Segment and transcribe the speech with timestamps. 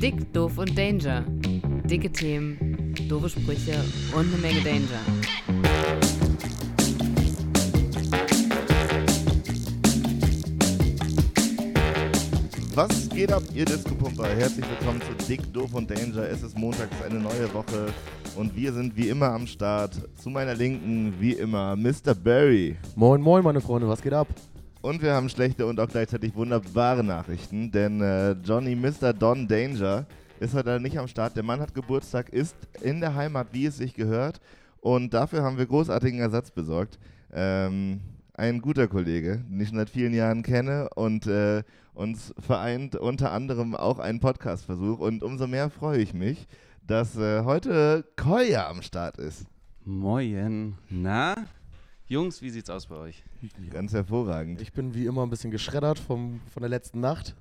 [0.00, 1.26] Dick, doof und Danger.
[1.84, 3.84] Dicke Themen, doofe Sprüche
[4.16, 5.00] und eine Menge Danger.
[12.74, 14.26] Was geht ab, ihr Disco-Pumper?
[14.36, 16.30] Herzlich willkommen zu Dick, Doof und Danger.
[16.30, 17.92] Es ist montags eine neue Woche
[18.36, 19.92] und wir sind wie immer am Start.
[20.16, 22.14] Zu meiner Linken, wie immer, Mr.
[22.14, 22.74] Barry.
[22.96, 24.28] Moin, moin, meine Freunde, was geht ab?
[24.82, 29.12] Und wir haben schlechte und auch gleichzeitig wunderbare Nachrichten, denn äh, Johnny Mr.
[29.12, 30.06] Don Danger
[30.40, 31.36] ist heute nicht am Start.
[31.36, 34.40] Der Mann hat Geburtstag, ist in der Heimat, wie es sich gehört.
[34.80, 36.98] Und dafür haben wir großartigen Ersatz besorgt.
[37.30, 38.00] Ähm,
[38.32, 41.62] ein guter Kollege, den ich schon seit vielen Jahren kenne und äh,
[41.92, 44.98] uns vereint unter anderem auch einen Podcast-Versuch.
[44.98, 46.48] Und umso mehr freue ich mich,
[46.86, 49.44] dass äh, heute Koya am Start ist.
[49.84, 50.78] Moin.
[50.88, 51.34] Na?
[52.10, 53.22] Jungs, wie sieht's aus bei euch?
[53.70, 54.60] Ganz hervorragend.
[54.60, 57.36] Ich bin wie immer ein bisschen geschreddert vom, von der letzten Nacht.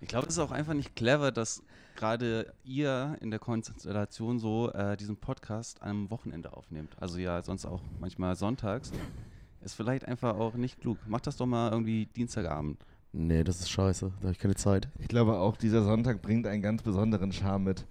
[0.00, 1.60] Ich glaube, es ist auch einfach nicht clever, dass
[1.96, 6.94] gerade ihr in der Konstellation so äh, diesen Podcast am Wochenende aufnehmt.
[7.00, 8.92] Also ja, sonst auch manchmal sonntags.
[9.60, 10.98] Ist vielleicht einfach auch nicht klug.
[11.08, 12.78] Macht das doch mal irgendwie Dienstagabend.
[13.12, 14.12] Nee, das ist scheiße.
[14.20, 14.88] Da habe ich keine Zeit.
[15.00, 17.86] Ich glaube auch, dieser Sonntag bringt einen ganz besonderen Charme mit.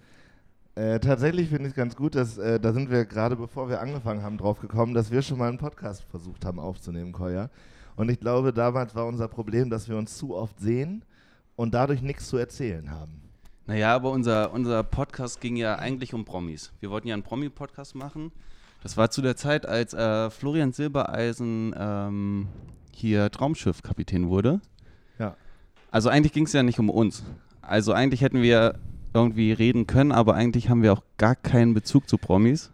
[0.75, 3.79] Äh, tatsächlich finde ich es ganz gut, dass äh, da sind wir gerade bevor wir
[3.79, 7.49] angefangen haben drauf gekommen, dass wir schon mal einen Podcast versucht haben aufzunehmen, Koya.
[7.95, 11.05] Und ich glaube, damals war unser Problem, dass wir uns zu oft sehen
[11.55, 13.21] und dadurch nichts zu erzählen haben.
[13.67, 16.73] Naja, aber unser, unser Podcast ging ja eigentlich um Promis.
[16.80, 18.31] Wir wollten ja einen Promi-Podcast machen.
[18.81, 22.47] Das war zu der Zeit, als äh, Florian Silbereisen ähm,
[22.91, 24.59] hier Traumschiff-Kapitän wurde.
[25.19, 25.37] Ja.
[25.91, 27.23] Also eigentlich ging es ja nicht um uns.
[27.61, 28.80] Also eigentlich hätten wir
[29.14, 32.72] irgendwie reden können, aber eigentlich haben wir auch gar keinen Bezug zu Promis.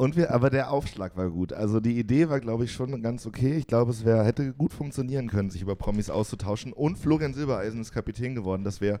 [0.00, 1.52] Und wir, aber der Aufschlag war gut.
[1.52, 3.58] Also die Idee war, glaube ich, schon ganz okay.
[3.58, 6.72] Ich glaube, es wär, hätte gut funktionieren können, sich über Promis auszutauschen.
[6.72, 8.64] Und Florian Silbereisen ist Kapitän geworden.
[8.64, 9.00] Das wäre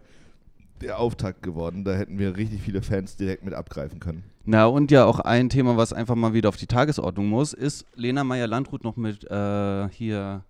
[0.82, 1.84] der Auftakt geworden.
[1.84, 4.24] Da hätten wir richtig viele Fans direkt mit abgreifen können.
[4.44, 7.86] Na, und ja auch ein Thema, was einfach mal wieder auf die Tagesordnung muss, ist
[7.94, 10.44] Lena Meyer-Landrut noch mit äh, hier.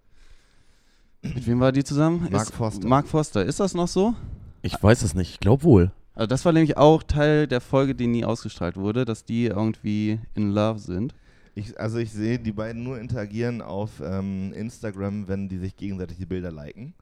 [1.22, 2.26] Mit wem war die zusammen?
[2.28, 2.88] Mark ist, Forster.
[2.88, 3.44] Mark Forster.
[3.44, 4.14] Ist das noch so?
[4.62, 5.30] Ich weiß es nicht.
[5.34, 5.92] Ich glaube wohl.
[6.20, 10.18] Also das war nämlich auch Teil der Folge, die nie ausgestrahlt wurde, dass die irgendwie
[10.34, 11.14] in Love sind.
[11.54, 16.18] Ich, also ich sehe die beiden nur interagieren auf ähm, Instagram, wenn die sich gegenseitig
[16.18, 16.92] die Bilder liken.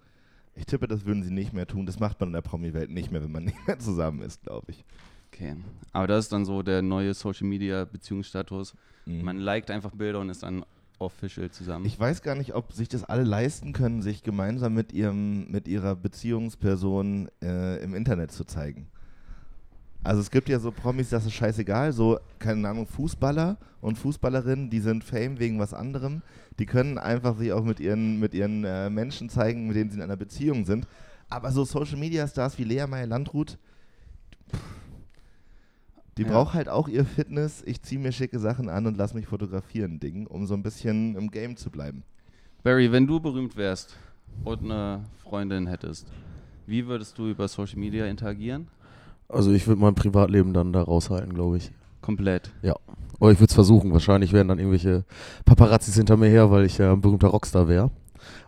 [0.55, 1.85] Ich tippe, das würden sie nicht mehr tun.
[1.85, 4.71] Das macht man in der Promi-Welt nicht mehr, wenn man nicht mehr zusammen ist, glaube
[4.71, 4.85] ich.
[5.33, 5.57] Okay.
[5.93, 8.77] Aber das ist dann so der neue Social Media Beziehungsstatus.
[9.05, 9.23] Mhm.
[9.25, 10.65] Man liked einfach Bilder und ist dann
[11.01, 11.87] official zusammen.
[11.87, 15.67] Ich weiß gar nicht, ob sich das alle leisten können, sich gemeinsam mit ihrem, mit
[15.67, 18.87] ihrer Beziehungsperson äh, im Internet zu zeigen.
[20.05, 24.71] Also es gibt ja so Promis, das ist scheißegal, so, keine Ahnung, Fußballer und Fußballerinnen,
[24.71, 26.23] die sind Fame wegen was anderem.
[26.59, 29.97] Die können einfach sich auch mit ihren, mit ihren äh, Menschen zeigen, mit denen sie
[29.97, 30.87] in einer Beziehung sind.
[31.29, 33.59] Aber so Social Media Stars wie Lea Meyer-Landrut,
[34.51, 34.61] pff,
[36.17, 36.29] die Ja.
[36.29, 40.01] braucht halt auch ihr Fitness, ich ziehe mir schicke Sachen an und lass mich fotografieren,
[40.01, 42.03] Ding, um so ein bisschen im Game zu bleiben.
[42.63, 43.97] Barry, wenn du berühmt wärst
[44.45, 46.09] und eine Freundin hättest,
[46.67, 48.69] wie würdest du über Social Media interagieren?
[49.29, 51.71] Also ich würde mein Privatleben dann da raushalten, glaube ich.
[52.01, 52.51] Komplett.
[53.21, 53.93] Oder ich würde es versuchen.
[53.93, 55.05] Wahrscheinlich wären dann irgendwelche
[55.45, 57.91] Paparazzis hinter mir her, weil ich ja ein berühmter Rockstar wäre.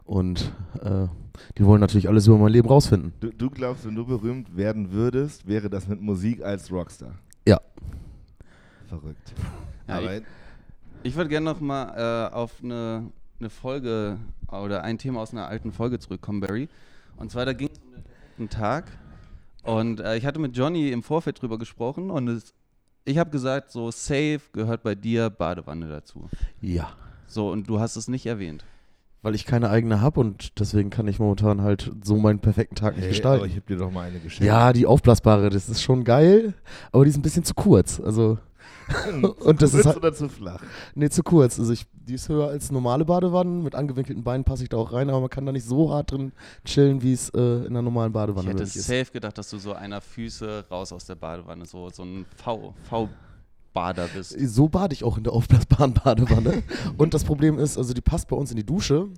[0.04, 1.06] Und äh,
[1.58, 3.12] die wollen natürlich alles über mein Leben rausfinden.
[3.20, 7.14] Du, du glaubst, wenn du berühmt werden würdest, wäre das mit Musik als Rockstar?
[7.46, 7.60] Ja.
[8.88, 9.34] Verrückt.
[9.88, 10.22] Ja, Aber ich
[11.02, 15.46] ich würde gerne noch mal äh, auf eine, eine Folge oder ein Thema aus einer
[15.46, 16.69] alten Folge zurückkommen, Barry.
[17.16, 18.02] Und zwar, da ging es um
[18.38, 18.84] den Tag.
[19.65, 22.54] Und äh, ich hatte mit Johnny im Vorfeld drüber gesprochen und es,
[23.04, 26.28] ich habe gesagt, so safe gehört bei dir Badewanne dazu.
[26.60, 26.93] Ja.
[27.26, 28.65] So, und du hast es nicht erwähnt.
[29.22, 32.94] Weil ich keine eigene habe und deswegen kann ich momentan halt so meinen perfekten Tag
[32.94, 33.43] nicht hey, gestalten.
[33.43, 34.47] aber ich habe dir doch mal eine geschenkt.
[34.47, 36.54] Ja, die aufblasbare, das ist schon geil,
[36.91, 38.00] aber die ist ein bisschen zu kurz.
[38.00, 38.38] Also,
[39.41, 40.62] und das zu ist kurz halt, oder zu flach?
[40.94, 41.58] nee, zu kurz.
[41.58, 43.62] Also, ich, die ist höher als normale Badewannen.
[43.62, 46.12] Mit angewinkelten Beinen passe ich da auch rein, aber man kann da nicht so hart
[46.12, 46.32] drin
[46.64, 48.87] chillen, wie es äh, in einer normalen Ich Badewanne hätte möglich ist.
[48.87, 52.75] safe gedacht, dass du so einer Füße raus aus der Badewanne, so, so ein V,
[52.88, 54.37] V-Bader bist.
[54.38, 56.62] So bade ich auch in der aufblasbaren Badewanne.
[56.99, 59.08] und das Problem ist, also die passt bei uns in die Dusche,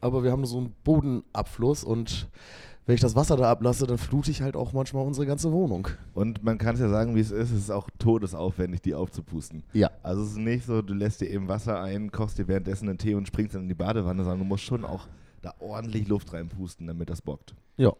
[0.00, 2.28] aber wir haben so einen Bodenabfluss und
[2.88, 5.88] wenn ich das Wasser da ablasse, dann flute ich halt auch manchmal unsere ganze Wohnung.
[6.14, 9.62] Und man kann es ja sagen, wie es ist, es ist auch todesaufwendig, die aufzupusten.
[9.74, 9.90] Ja.
[10.02, 12.96] Also es ist nicht so, du lässt dir eben Wasser ein, kochst dir währenddessen einen
[12.96, 15.06] Tee und springst dann in die Badewanne, sondern du musst schon auch
[15.42, 17.54] da ordentlich Luft reinpusten, damit das bockt.
[17.76, 17.92] Ja.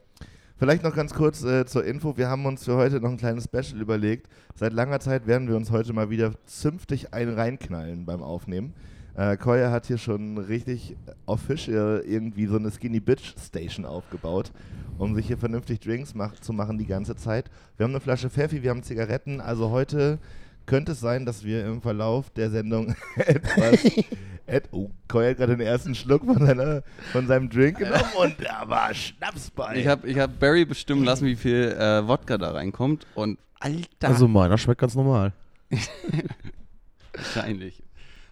[0.56, 2.16] Vielleicht noch ganz kurz äh, zur Info.
[2.16, 4.26] Wir haben uns für heute noch ein kleines Special überlegt.
[4.54, 8.72] Seit langer Zeit werden wir uns heute mal wieder zünftig ein reinknallen beim Aufnehmen.
[9.18, 14.52] Äh, Koya hat hier schon richtig official irgendwie so eine Skinny Bitch Station aufgebaut,
[14.96, 17.50] um sich hier vernünftig Drinks mach zu machen die ganze Zeit.
[17.76, 19.40] Wir haben eine Flasche Pfeffi, wir haben Zigaretten.
[19.40, 20.20] Also heute
[20.66, 23.84] könnte es sein, dass wir im Verlauf der Sendung etwas.
[24.46, 28.36] Et, oh, Koya hat gerade den ersten Schluck von, seiner, von seinem Drink genommen und
[28.40, 29.78] da war Schnaps bei.
[29.78, 33.04] Ich habe ich hab Barry bestimmen lassen, wie viel äh, Wodka da reinkommt.
[33.16, 35.32] Und Alter, Also meiner schmeckt ganz normal.
[37.12, 37.82] wahrscheinlich.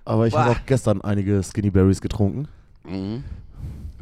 [0.07, 2.49] Aber ich habe auch gestern einige Skinny Berries getrunken.
[2.85, 3.25] Mhm.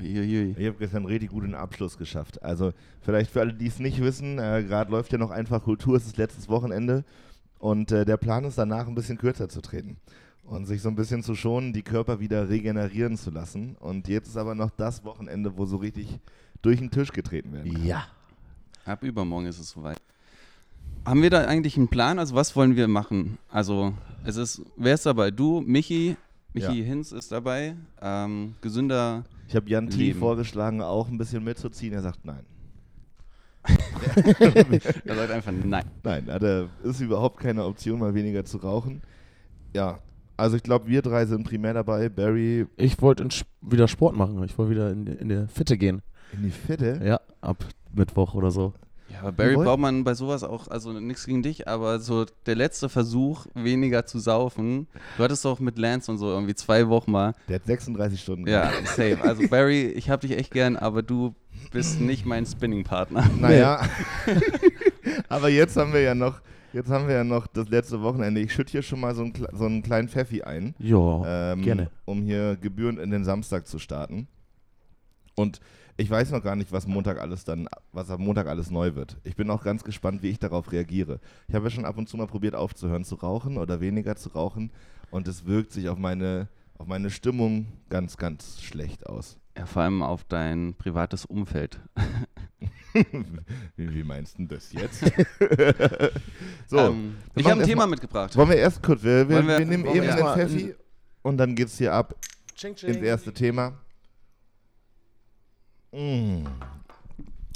[0.00, 2.42] Ich habe gestern richtig guten Abschluss geschafft.
[2.42, 5.96] Also vielleicht für alle, die es nicht wissen, äh, gerade läuft ja noch einfach Kultur,
[5.96, 7.04] es ist letztes Wochenende
[7.58, 9.96] und äh, der Plan ist danach ein bisschen kürzer zu treten
[10.44, 13.76] und sich so ein bisschen zu schonen, die Körper wieder regenerieren zu lassen.
[13.80, 16.18] Und jetzt ist aber noch das Wochenende, wo so richtig
[16.60, 17.72] durch den Tisch getreten werden.
[17.72, 17.86] kann.
[17.86, 18.06] Ja.
[18.84, 19.96] Ab übermorgen ist es soweit.
[21.04, 22.18] Haben wir da eigentlich einen Plan?
[22.18, 23.38] Also was wollen wir machen?
[23.50, 23.92] Also
[24.24, 25.30] es ist, wer ist dabei?
[25.30, 26.16] Du, Michi,
[26.54, 26.84] Michi Ja.
[26.84, 27.76] Hinz ist dabei.
[28.00, 29.24] Ähm, gesünder.
[29.48, 30.14] Ich habe Jan T.
[30.14, 31.92] Vorgeschlagen, auch ein bisschen mitzuziehen.
[31.92, 32.44] Er sagt nein.
[35.04, 35.84] Er sagt einfach nein.
[36.02, 39.02] Nein, hat er, ist überhaupt keine Option, mal weniger zu rauchen.
[39.74, 39.98] Ja,
[40.36, 42.08] also ich glaube, wir drei sind primär dabei.
[42.08, 43.26] Barry Ich wollte
[43.62, 44.42] wieder Sport machen.
[44.44, 46.02] Ich wollte wieder in, in der Fitte gehen.
[46.32, 47.00] in die Fitte.
[47.04, 47.64] Ja, ab
[47.94, 48.72] Mittwoch oder so.
[49.14, 52.56] Ja, aber Barry braucht man bei sowas auch, also nichts gegen dich, aber so der
[52.56, 54.88] letzte Versuch, weniger zu saufen.
[55.16, 57.32] Du hattest doch mit Lance und so irgendwie zwei Wochen mal.
[57.48, 58.46] Der hat 36 Stunden.
[58.48, 59.18] Ja, safe.
[59.22, 61.34] Also Barry, ich hab dich echt gern, aber du
[61.70, 63.30] bist nicht mein Spinning-Partner.
[63.38, 63.80] Naja.
[65.28, 66.40] Aber jetzt haben wir ja noch,
[66.72, 68.40] jetzt haben wir ja noch das letzte Wochenende.
[68.40, 71.90] Ich schütte hier schon mal so einen, so einen kleinen Pfeffi ein, Ja, ähm, gerne.
[72.04, 74.28] um hier gebührend in den Samstag zu starten.
[75.36, 75.60] Und
[75.96, 79.16] ich weiß noch gar nicht, was Montag alles dann, was am Montag alles neu wird.
[79.24, 81.20] Ich bin auch ganz gespannt, wie ich darauf reagiere.
[81.48, 84.30] Ich habe ja schon ab und zu mal probiert aufzuhören zu rauchen oder weniger zu
[84.30, 84.72] rauchen
[85.10, 86.48] und es wirkt sich auf meine,
[86.78, 89.38] auf meine Stimmung ganz, ganz schlecht aus.
[89.56, 91.80] Ja, vor allem auf dein privates Umfeld.
[93.76, 95.00] wie, wie meinst du das jetzt?
[96.66, 98.34] so, ähm, ich habe ein Thema mal- mitgebracht.
[98.36, 100.74] wollen wir erst kurz, wir, wir, wir- wir nehmen eben den Pfeffi
[101.22, 102.14] und dann geht's hier ab
[102.62, 103.78] ins erste Thema.
[105.94, 106.44] Mm.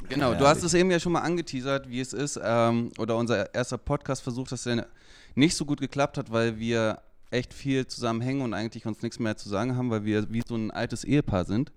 [0.08, 0.48] Genau, du Herrlich.
[0.48, 2.40] hast es eben ja schon mal angeteasert, wie es ist.
[2.42, 4.86] Ähm, oder unser erster Podcast-Versuch, dass der
[5.34, 9.36] nicht so gut geklappt hat, weil wir echt viel zusammenhängen und eigentlich uns nichts mehr
[9.36, 11.72] zu sagen haben, weil wir wie so ein altes Ehepaar sind.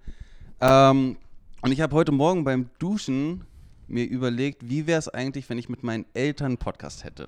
[0.61, 1.17] Ähm,
[1.61, 3.43] und ich habe heute Morgen beim Duschen
[3.87, 7.27] mir überlegt, wie wäre es eigentlich, wenn ich mit meinen Eltern Podcast hätte.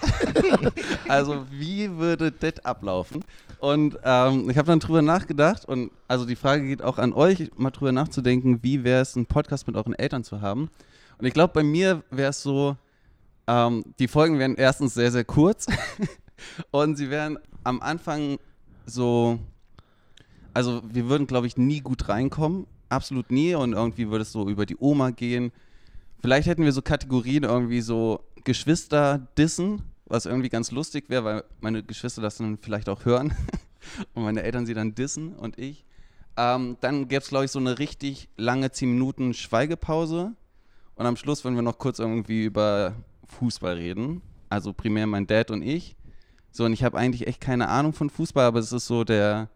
[1.08, 3.24] also wie würde das ablaufen?
[3.58, 7.50] Und ähm, ich habe dann drüber nachgedacht und also die Frage geht auch an euch,
[7.56, 10.70] mal drüber nachzudenken, wie wäre es, einen Podcast mit euren Eltern zu haben.
[11.18, 12.76] Und ich glaube, bei mir wäre es so,
[13.46, 15.66] ähm, die Folgen wären erstens sehr, sehr kurz
[16.70, 18.38] und sie wären am Anfang
[18.84, 19.38] so,
[20.52, 24.48] also wir würden, glaube ich, nie gut reinkommen, absolut nie und irgendwie würde es so
[24.48, 25.52] über die Oma gehen.
[26.20, 31.44] Vielleicht hätten wir so Kategorien irgendwie so Geschwister dissen, was irgendwie ganz lustig wäre, weil
[31.60, 33.34] meine Geschwister das dann vielleicht auch hören
[34.14, 35.84] und meine Eltern sie dann dissen und ich.
[36.38, 40.32] Ähm, dann gäbe es, glaube ich, so eine richtig lange 10 Minuten Schweigepause
[40.94, 42.94] und am Schluss würden wir noch kurz irgendwie über
[43.26, 44.22] Fußball reden.
[44.48, 45.96] Also primär mein Dad und ich.
[46.52, 49.50] So, und ich habe eigentlich echt keine Ahnung von Fußball, aber es ist so der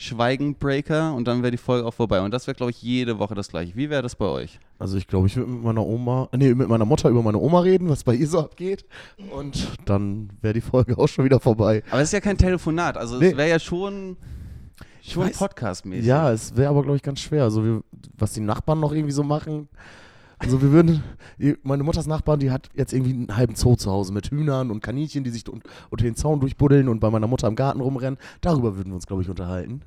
[0.00, 2.20] Schweigenbreaker und dann wäre die Folge auch vorbei.
[2.22, 3.76] Und das wäre, glaube ich, jede Woche das gleiche.
[3.76, 4.58] Wie wäre das bei euch?
[4.78, 7.60] Also ich glaube, ich würde mit meiner Oma, nee, mit meiner Mutter über meine Oma
[7.60, 8.84] reden, was bei ihr so abgeht.
[9.30, 11.82] Und dann wäre die Folge auch schon wieder vorbei.
[11.90, 13.28] Aber es ist ja kein Telefonat, also Nee.
[13.32, 14.16] es wäre ja schon,
[15.02, 15.30] schon.
[15.32, 16.06] Podcast-mäßig.
[16.06, 17.42] Ja, es wäre aber, glaube ich, ganz schwer.
[17.44, 17.82] Also wir,
[18.16, 19.68] was die Nachbarn noch irgendwie so machen.
[20.38, 21.02] Also wir würden,
[21.62, 24.82] meine Mutters Nachbarn, die hat jetzt irgendwie einen halben Zoo zu Hause mit Hühnern und
[24.82, 25.60] Kaninchen, die sich un-
[25.90, 28.18] unter den Zaun durchbuddeln und bei meiner Mutter im Garten rumrennen.
[28.40, 29.82] Darüber würden wir uns, glaube ich, unterhalten,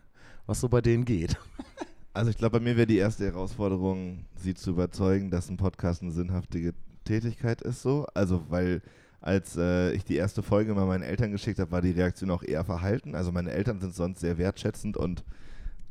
[0.46, 1.38] was so bei denen geht.
[2.16, 6.04] Also ich glaube, bei mir wäre die erste Herausforderung, sie zu überzeugen, dass ein Podcast
[6.04, 8.06] eine sinnhaftige Tätigkeit ist so.
[8.14, 8.84] Also weil
[9.20, 12.44] als äh, ich die erste Folge mal meinen Eltern geschickt habe, war die Reaktion auch
[12.44, 13.16] eher verhalten.
[13.16, 15.24] Also meine Eltern sind sonst sehr wertschätzend und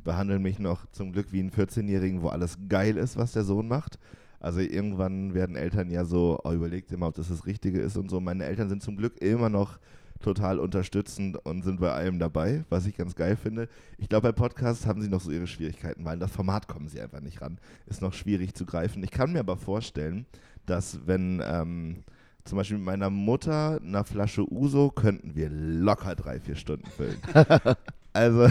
[0.03, 3.67] behandeln mich noch zum Glück wie einen 14-Jährigen, wo alles geil ist, was der Sohn
[3.67, 3.99] macht.
[4.39, 8.09] Also irgendwann werden Eltern ja so, oh, überlegt immer, ob das das Richtige ist und
[8.09, 8.19] so.
[8.19, 9.79] Meine Eltern sind zum Glück immer noch
[10.23, 13.69] total unterstützend und sind bei allem dabei, was ich ganz geil finde.
[13.97, 16.87] Ich glaube, bei Podcasts haben sie noch so ihre Schwierigkeiten, weil in das Format kommen
[16.87, 17.59] sie einfach nicht ran.
[17.85, 19.03] Ist noch schwierig zu greifen.
[19.03, 20.25] Ich kann mir aber vorstellen,
[20.65, 22.03] dass wenn ähm,
[22.45, 27.17] zum Beispiel mit meiner Mutter einer Flasche Uso könnten wir locker drei, vier Stunden füllen.
[28.13, 28.47] also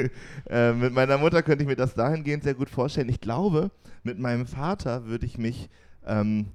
[0.48, 3.08] äh, mit meiner Mutter könnte ich mir das dahingehend sehr gut vorstellen.
[3.08, 3.70] Ich glaube,
[4.02, 5.68] mit meinem Vater würde ich mich
[6.06, 6.48] ähm,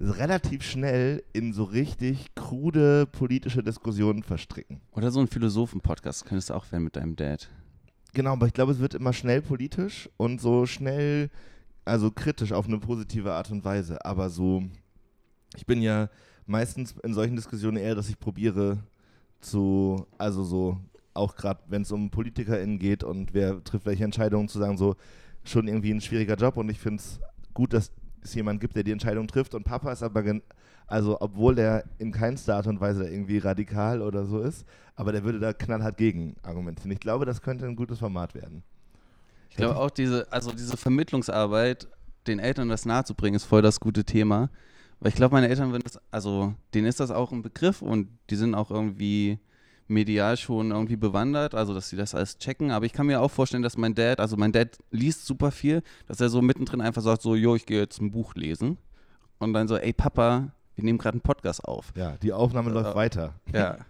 [0.00, 4.80] relativ schnell in so richtig krude politische Diskussionen verstricken.
[4.92, 7.48] Oder so ein Philosophen-Podcast könntest du auch werden mit deinem Dad.
[8.14, 11.30] Genau, aber ich glaube, es wird immer schnell politisch und so schnell,
[11.84, 14.04] also kritisch auf eine positive Art und Weise.
[14.04, 14.62] Aber so,
[15.56, 16.08] ich bin ja
[16.46, 18.78] meistens in solchen Diskussionen eher, dass ich probiere
[19.40, 20.78] zu, also so,
[21.12, 24.96] auch gerade wenn es um PolitikerInnen geht und wer trifft welche Entscheidungen, zu sagen, so,
[25.44, 27.20] schon irgendwie ein schwieriger Job und ich finde es
[27.52, 27.90] gut, dass
[28.22, 29.54] es jemand gibt, der die Entscheidung trifft.
[29.54, 30.42] Und Papa ist aber, gen-
[30.86, 34.64] also obwohl er in keinster Art und Weise irgendwie radikal oder so ist,
[34.96, 36.90] aber der würde da knallhart gegen argumentieren.
[36.92, 38.62] Ich glaube, das könnte ein gutes Format werden.
[39.50, 41.88] Ich glaube auch diese, also diese Vermittlungsarbeit,
[42.26, 44.50] den Eltern das nahezubringen, ist voll das gute Thema.
[45.00, 48.08] Weil ich glaube, meine Eltern würden das, also denen ist das auch ein Begriff und
[48.30, 49.38] die sind auch irgendwie
[49.88, 52.70] medial schon irgendwie bewandert, also dass sie das alles checken.
[52.70, 55.82] Aber ich kann mir auch vorstellen, dass mein Dad, also mein Dad liest super viel,
[56.06, 58.78] dass er so mittendrin einfach sagt, so, jo, ich gehe jetzt ein Buch lesen.
[59.38, 61.92] Und dann so, ey Papa, wir nehmen gerade einen Podcast auf.
[61.96, 63.34] Ja, die Aufnahme läuft Äh, weiter.
[63.52, 63.78] Ja.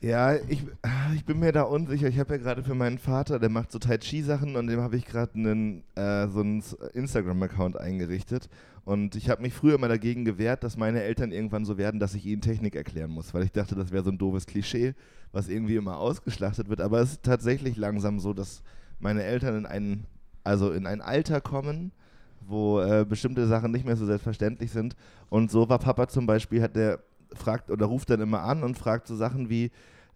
[0.00, 0.62] Ja, ich,
[1.14, 2.08] ich bin mir da unsicher.
[2.08, 4.80] Ich habe ja gerade für meinen Vater, der macht so Tai Chi Sachen und dem
[4.80, 6.62] habe ich gerade einen äh, so einen
[6.92, 8.50] Instagram-Account eingerichtet.
[8.84, 12.14] Und ich habe mich früher immer dagegen gewehrt, dass meine Eltern irgendwann so werden, dass
[12.14, 14.94] ich ihnen Technik erklären muss, weil ich dachte, das wäre so ein doofes Klischee,
[15.32, 16.82] was irgendwie immer ausgeschlachtet wird.
[16.82, 18.62] Aber es ist tatsächlich langsam so, dass
[19.00, 20.04] meine Eltern in ein,
[20.44, 21.90] also in ein Alter kommen,
[22.46, 24.94] wo äh, bestimmte Sachen nicht mehr so selbstverständlich sind.
[25.30, 27.00] Und so war Papa zum Beispiel, hat der
[27.34, 29.70] fragt oder ruft dann immer an und fragt so Sachen wie,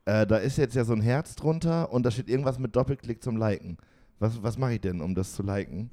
[0.05, 3.23] äh, da ist jetzt ja so ein Herz drunter und da steht irgendwas mit Doppelklick
[3.23, 3.77] zum Liken.
[4.19, 5.91] Was, was mache ich denn, um das zu liken?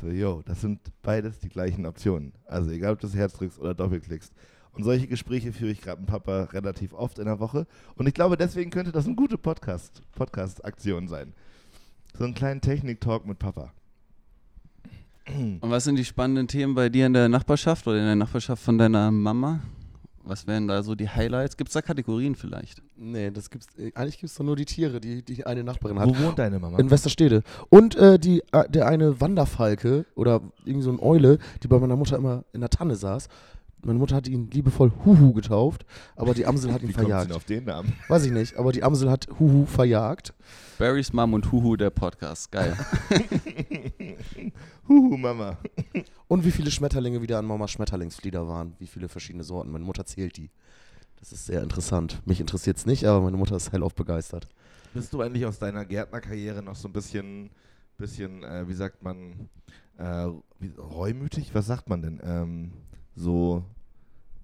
[0.00, 2.32] So, yo, das sind beides die gleichen Optionen.
[2.46, 4.32] Also egal, ob du das Herz drückst oder doppelklickst.
[4.72, 7.66] Und solche Gespräche führe ich gerade mit Papa relativ oft in der Woche.
[7.96, 11.34] Und ich glaube, deswegen könnte das eine gute Podcast, Podcast-Aktion sein.
[12.16, 13.72] So einen kleinen Technik-Talk mit Papa.
[15.26, 18.62] Und was sind die spannenden Themen bei dir in der Nachbarschaft oder in der Nachbarschaft
[18.62, 19.60] von deiner Mama?
[20.22, 21.56] Was wären da so die Highlights?
[21.56, 22.82] Gibt es da Kategorien vielleicht?
[22.96, 25.98] Nee, das gibt's, äh, eigentlich gibt es doch nur die Tiere, die, die eine Nachbarin
[25.98, 26.08] hat.
[26.08, 26.78] Wo wohnt deine Mama?
[26.78, 27.42] In Westerstede.
[27.70, 31.96] Und äh, die, äh, der eine Wanderfalke oder irgendwie so eine Eule, die bei meiner
[31.96, 33.28] Mutter immer in der Tanne saß.
[33.82, 37.10] Meine Mutter hat ihn liebevoll Huhu getauft, aber die Amsel hat ihn Wie kommt sie
[37.10, 37.30] verjagt.
[37.30, 37.92] denn auf den Namen?
[38.08, 40.34] Weiß ich nicht, aber die Amsel hat Huhu verjagt.
[40.78, 42.52] Barry's Mom und Huhu, der Podcast.
[42.52, 42.76] Geil.
[44.88, 45.58] Huhu, Mama.
[46.28, 48.74] Und wie viele Schmetterlinge wieder an Mamas Schmetterlingsflieder waren.
[48.78, 49.70] Wie viele verschiedene Sorten.
[49.70, 50.50] Meine Mutter zählt die.
[51.18, 52.20] Das ist sehr interessant.
[52.24, 54.48] Mich interessiert es nicht, aber meine Mutter ist hellauf begeistert.
[54.94, 57.50] Bist du eigentlich aus deiner Gärtnerkarriere noch so ein bisschen,
[57.98, 59.48] bisschen äh, wie sagt man,
[59.98, 61.54] äh, wie, reumütig?
[61.54, 62.20] Was sagt man denn?
[62.24, 62.72] Ähm,
[63.20, 63.64] so,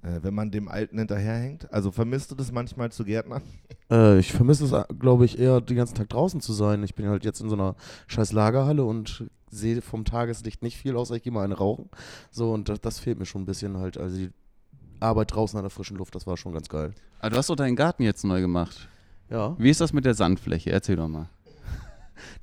[0.02, 1.72] äh, wenn man dem Alten hinterherhängt?
[1.72, 3.42] Also vermisst du das manchmal zu Gärtnern?
[3.88, 6.82] Äh, ich vermisse es, glaube ich, eher den ganzen Tag draußen zu sein.
[6.82, 7.76] Ich bin halt jetzt in so einer
[8.08, 11.88] scheiß Lagerhalle und sehe vom Tageslicht nicht viel, außer ich gehe mal eine rauchen.
[12.32, 13.96] So, und das, das fehlt mir schon ein bisschen halt.
[13.96, 14.30] Also die
[14.98, 16.94] Arbeit draußen an der frischen Luft, das war schon ganz geil.
[17.20, 18.88] Aber du hast doch deinen Garten jetzt neu gemacht.
[19.30, 19.54] Ja.
[19.56, 20.72] Wie ist das mit der Sandfläche?
[20.72, 21.28] Erzähl doch mal.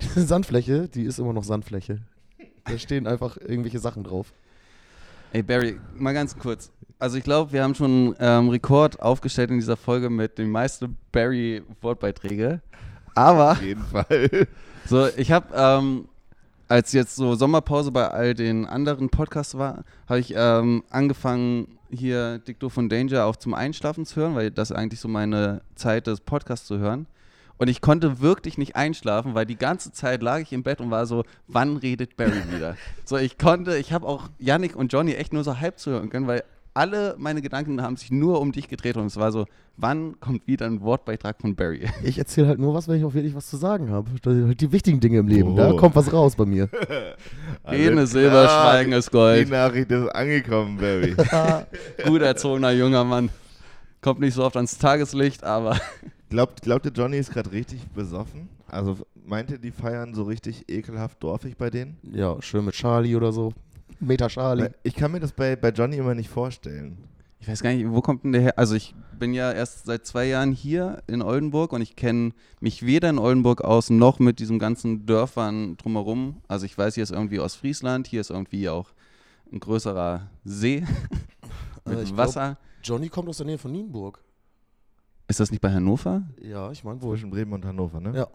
[0.00, 2.00] Die Sandfläche, die ist immer noch Sandfläche.
[2.64, 4.32] Da stehen einfach irgendwelche Sachen drauf.
[5.32, 6.70] Ey Barry, mal ganz kurz.
[6.98, 10.96] Also ich glaube, wir haben schon ähm, Rekord aufgestellt in dieser Folge mit den meisten
[11.12, 12.60] Barry-Wortbeiträge.
[13.14, 14.46] Aber Auf jeden Fall.
[14.86, 16.08] So, ich habe, ähm,
[16.68, 22.38] als jetzt so Sommerpause bei all den anderen Podcasts war, habe ich ähm, angefangen, hier
[22.38, 26.20] Dicto von Danger auch zum Einschlafen zu hören, weil das eigentlich so meine Zeit des
[26.20, 27.06] Podcasts zu hören.
[27.58, 30.90] Und ich konnte wirklich nicht einschlafen, weil die ganze Zeit lag ich im Bett und
[30.90, 32.76] war so, wann redet Barry wieder?
[33.04, 36.26] so, ich konnte, ich habe auch Yannick und Johnny echt nur so halb zuhören können,
[36.26, 36.42] weil
[36.76, 39.46] alle meine Gedanken haben sich nur um dich gedreht und es war so,
[39.76, 41.88] wann kommt wieder ein Wortbeitrag von Barry?
[42.02, 44.10] Ich erzähle halt nur was, wenn ich auch wirklich was zu sagen habe.
[44.22, 45.54] Das sind halt die wichtigen Dinge im Leben.
[45.54, 45.76] Da Oh.
[45.76, 46.68] kommt was raus bei mir.
[47.70, 48.48] Rene Alles Silber.
[48.48, 49.50] Schweigen ist Die Gold.
[49.50, 51.14] Nachricht ist angekommen, Barry.
[52.04, 53.28] Gut erzogener junger Mann.
[54.00, 55.78] Kommt nicht so oft ans Tageslicht, aber
[56.34, 58.48] Glaubt, glaubt ihr, Johnny ist gerade richtig besoffen?
[58.66, 61.96] Also meint ihr, die feiern so richtig ekelhaft dorfig bei denen?
[62.02, 63.52] Ja, schön mit Charlie oder so.
[64.00, 64.70] Meter Charlie.
[64.82, 66.98] Ich kann mir das bei, bei Johnny immer nicht vorstellen.
[67.38, 68.58] ich weiß gar nicht, wo kommt denn der her?
[68.58, 72.84] Also ich bin ja erst seit zwei Jahren hier in Oldenburg und ich kenne mich
[72.84, 76.42] weder in Oldenburg aus noch mit diesen ganzen Dörfern drumherum.
[76.48, 78.88] Also ich weiß, hier ist irgendwie Ostfriesland, hier ist irgendwie auch
[79.52, 80.80] ein größerer See
[81.84, 82.58] mit Äh, ich glaub, Wasser.
[82.82, 84.18] Johnny kommt aus der Nähe von Nienburg.
[85.28, 86.22] Ist das nicht bei Hannover?
[86.40, 87.16] Ja, ich meine wohl.
[87.16, 88.12] Zwischen Bremen und Hannover, ne?
[88.14, 88.28] Ja.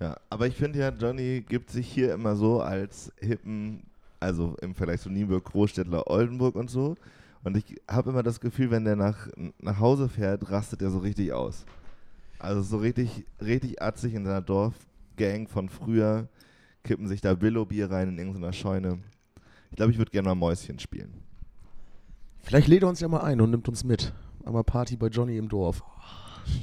[0.00, 3.82] Ja, aber ich finde ja, Johnny gibt sich hier immer so als hippen,
[4.18, 6.96] also im Vergleich zu Nienburg, Großstädtler, Oldenburg und so.
[7.44, 9.28] Und ich habe immer das Gefühl, wenn der nach,
[9.60, 11.66] nach Hause fährt, rastet er so richtig aus.
[12.38, 16.28] Also so richtig, richtig atzig in seiner Dorfgang von früher,
[16.82, 19.00] kippen sich da Billo-Bier rein in irgendeiner Scheune.
[19.70, 21.12] Ich glaube, ich würde gerne mal Mäuschen spielen.
[22.42, 24.14] Vielleicht lädt er uns ja mal ein und nimmt uns mit.
[24.44, 25.82] Einmal Party bei Johnny im Dorf.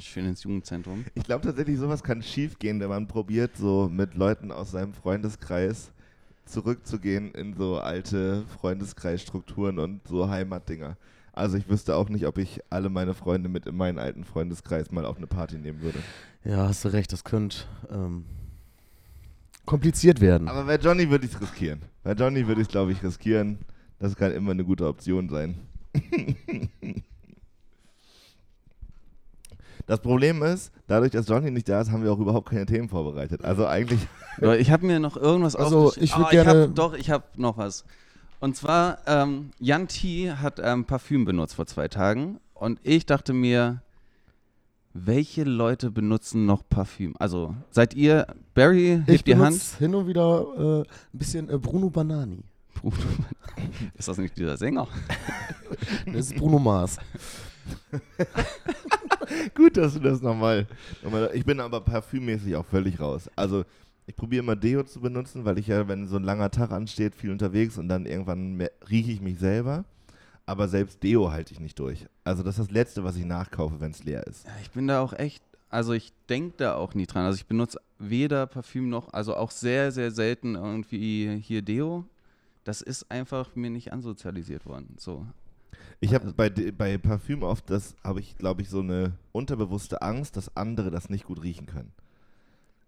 [0.00, 1.04] Schön ins Jugendzentrum.
[1.14, 4.92] Ich glaube tatsächlich, sowas kann schief gehen, wenn man probiert, so mit Leuten aus seinem
[4.92, 5.92] Freundeskreis
[6.44, 10.96] zurückzugehen in so alte Freundeskreisstrukturen und so Heimatdinger.
[11.32, 14.90] Also ich wüsste auch nicht, ob ich alle meine Freunde mit in meinen alten Freundeskreis
[14.90, 16.00] mal auf eine Party nehmen würde.
[16.44, 17.58] Ja, hast du recht, das könnte
[17.90, 18.24] ähm,
[19.66, 20.48] kompliziert werden.
[20.48, 21.82] Aber bei Johnny würde ich es riskieren.
[22.02, 23.58] Bei Johnny würde ich es, glaube ich, riskieren.
[24.00, 25.54] Das kann immer eine gute Option sein.
[29.88, 32.88] Das Problem ist, dadurch, dass Johnny nicht da ist, haben wir auch überhaupt keine Themen
[32.88, 33.42] vorbereitet.
[33.44, 34.00] Also eigentlich.
[34.60, 37.56] Ich habe mir noch irgendwas Also, ich würd Ah, gerne- hab, doch, ich habe noch
[37.58, 37.84] was.
[38.38, 40.30] Und zwar, ähm, Jan T.
[40.30, 42.38] hat ähm, Parfüm benutzt vor zwei Tagen.
[42.54, 43.82] Und ich dachte mir,
[44.94, 47.14] welche Leute benutzen noch Parfüm?
[47.18, 49.48] Also, seid ihr, Barry, ich hebt die Hand.
[49.56, 52.44] benutze hin und wieder äh, ein bisschen äh, Bruno Banani.
[52.76, 52.94] Bruno,
[53.96, 54.86] ist das nicht dieser Sänger?
[56.06, 56.96] Das ist Bruno Mars.
[59.54, 60.66] Gut, dass du das nochmal.
[61.02, 63.30] nochmal- Ich bin aber parfümmäßig auch völlig raus.
[63.36, 63.64] Also,
[64.06, 67.14] ich probiere immer Deo zu benutzen, weil ich ja, wenn so ein langer Tag ansteht,
[67.14, 69.84] viel unterwegs und dann irgendwann rieche ich mich selber.
[70.46, 72.06] Aber selbst Deo halte ich nicht durch.
[72.24, 74.46] Also, das ist das Letzte, was ich nachkaufe, wenn es leer ist.
[74.46, 77.26] Ja, ich bin da auch echt, also ich denke da auch nie dran.
[77.26, 82.06] Also ich benutze weder Parfüm noch, also auch sehr, sehr selten irgendwie hier Deo.
[82.64, 84.94] Das ist einfach mir nicht ansozialisiert worden.
[84.98, 85.26] So.
[86.00, 90.02] Ich habe Also- bei, bei Parfüm oft, das habe ich, glaube ich, so eine unterbewusste
[90.02, 91.92] Angst, dass andere das nicht gut riechen können.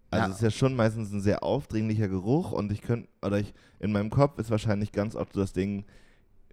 [0.09, 0.29] Also Ja.
[0.29, 3.91] es ist ja schon meistens ein sehr aufdringlicher Geruch und ich könnte, oder ich, in
[3.91, 5.85] meinem Kopf ist wahrscheinlich ganz oft so das Ding,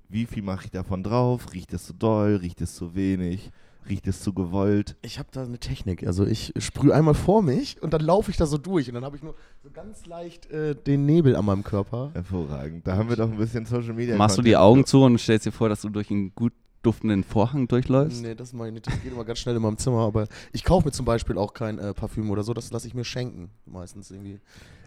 [0.09, 1.53] wie viel mache ich davon drauf?
[1.53, 2.37] Riecht es zu doll?
[2.37, 3.51] Riecht es zu wenig?
[3.89, 4.97] Riecht es zu gewollt?
[5.03, 6.07] Ich habe da eine Technik.
[6.07, 9.05] Also ich sprühe einmal vor mich und dann laufe ich da so durch und dann
[9.05, 12.11] habe ich nur so ganz leicht äh, den Nebel an meinem Körper.
[12.13, 12.87] Hervorragend.
[12.87, 14.17] Da haben wir doch ein bisschen Social Media.
[14.17, 14.63] Machst du die Content.
[14.63, 18.23] Augen zu und stellst dir vor, dass du durch einen gut duftenden Vorhang durchläufst?
[18.23, 18.87] Nee, das mache ich nicht.
[18.87, 20.01] Das geht immer ganz schnell in meinem Zimmer.
[20.01, 22.55] Aber ich kaufe mir zum Beispiel auch kein äh, Parfüm oder so.
[22.55, 23.51] Das lasse ich mir schenken.
[23.67, 24.41] Meistens irgendwie.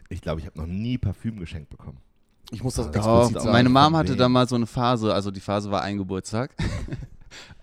[0.10, 1.98] Ich glaube, ich habe noch nie Parfüm geschenkt bekommen.
[2.52, 3.54] Ich muss das Doch, explizit sagen.
[3.54, 6.54] meine Mom hatte da mal so eine Phase, also die Phase war ein Geburtstag.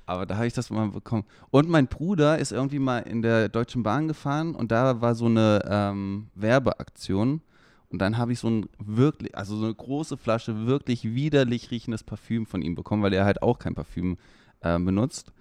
[0.06, 1.24] Aber da habe ich das mal bekommen.
[1.50, 5.26] Und mein Bruder ist irgendwie mal in der Deutschen Bahn gefahren und da war so
[5.26, 7.42] eine ähm, Werbeaktion.
[7.90, 12.04] Und dann habe ich so ein wirklich, also so eine große Flasche wirklich widerlich riechendes
[12.04, 14.18] Parfüm von ihm bekommen, weil er halt auch kein Parfüm
[14.60, 15.32] äh, benutzt.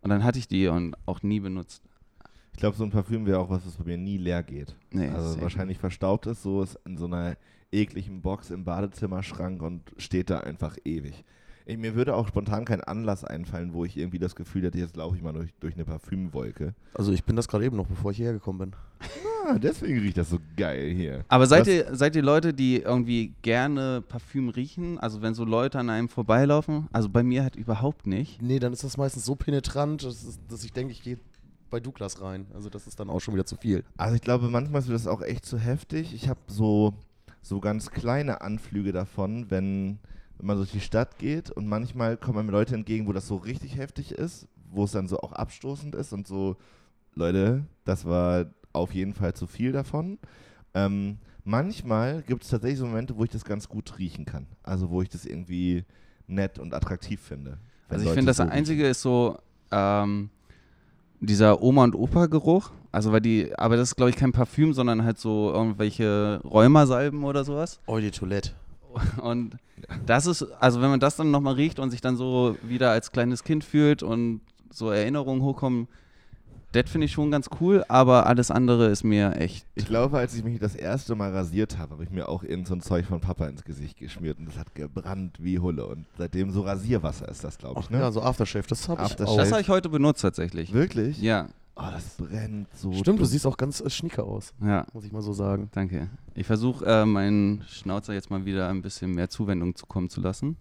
[0.00, 1.82] Und dann hatte ich die und auch nie benutzt.
[2.52, 4.74] Ich glaube, so ein Parfüm wäre auch was, was bei mir nie leer geht.
[4.90, 7.36] Nee, also wahrscheinlich verstaubt ist, so ist in so einer
[7.70, 11.24] ekligen Box im Badezimmerschrank und steht da einfach ewig.
[11.66, 14.96] Ich, mir würde auch spontan kein Anlass einfallen, wo ich irgendwie das Gefühl hätte, jetzt
[14.96, 16.74] laufe ich mal durch, durch eine Parfümwolke.
[16.94, 18.72] Also ich bin das gerade eben noch, bevor ich hierher gekommen bin.
[19.46, 21.24] Ah, deswegen riecht das so geil hier.
[21.28, 24.98] Aber seid Was- ihr, seid ihr Leute, die irgendwie gerne Parfüm riechen?
[25.00, 26.88] Also wenn so Leute an einem vorbeilaufen?
[26.92, 28.40] Also bei mir halt überhaupt nicht.
[28.40, 31.18] Nee, dann ist das meistens so penetrant, dass, dass ich denke, ich gehe
[31.70, 32.46] bei Douglas rein.
[32.54, 33.82] Also das ist dann auch schon wieder zu viel.
[33.96, 36.14] Also ich glaube, manchmal ist das auch echt zu heftig.
[36.14, 36.94] Ich habe so,
[37.40, 39.98] so ganz kleine Anflüge davon, wenn,
[40.42, 43.36] wenn man durch die Stadt geht und manchmal kommen mir Leute entgegen, wo das so
[43.36, 46.56] richtig heftig ist, wo es dann so auch abstoßend ist und so,
[47.14, 50.18] Leute, das war auf jeden Fall zu viel davon.
[50.74, 54.48] Ähm, manchmal gibt es tatsächlich so Momente, wo ich das ganz gut riechen kann.
[54.64, 55.84] Also wo ich das irgendwie
[56.26, 57.58] nett und attraktiv finde.
[57.88, 59.38] Also ich finde, das so Einzige ist so
[59.70, 60.28] ähm,
[61.20, 62.72] dieser Oma- und Opa-Geruch.
[62.90, 67.22] Also weil die, aber das ist glaube ich kein Parfüm, sondern halt so irgendwelche Rheumasalben
[67.22, 67.80] oder sowas.
[67.86, 68.54] Eau de Toilette.
[69.22, 69.56] Und
[70.06, 73.12] das ist, also wenn man das dann nochmal riecht und sich dann so wieder als
[73.12, 75.88] kleines Kind fühlt und so Erinnerungen hochkommen,
[76.72, 79.66] das finde ich schon ganz cool, aber alles andere ist mir echt.
[79.74, 82.66] Ich glaube, als ich mich das erste Mal rasiert habe, habe ich mir auch irgend
[82.66, 85.84] so ein Zeug von Papa ins Gesicht geschmiert und das hat gebrannt wie Hulle.
[85.86, 87.86] Und seitdem so Rasierwasser ist das, glaube ich.
[87.86, 87.98] Ach Ne?
[87.98, 89.36] ja, so Aftershave, das habe ich auch.
[89.36, 90.72] Das habe ich heute benutzt tatsächlich.
[90.72, 91.20] Wirklich?
[91.20, 92.92] Ja, Oh, das brennt so.
[92.92, 93.24] Stimmt, du dumm.
[93.24, 94.84] siehst auch ganz äh, schnieke aus, ja.
[94.92, 95.70] muss ich mal so sagen.
[95.72, 96.10] Danke.
[96.34, 100.56] Ich versuche äh, meinen Schnauzer jetzt mal wieder ein bisschen mehr Zuwendung zukommen zu lassen.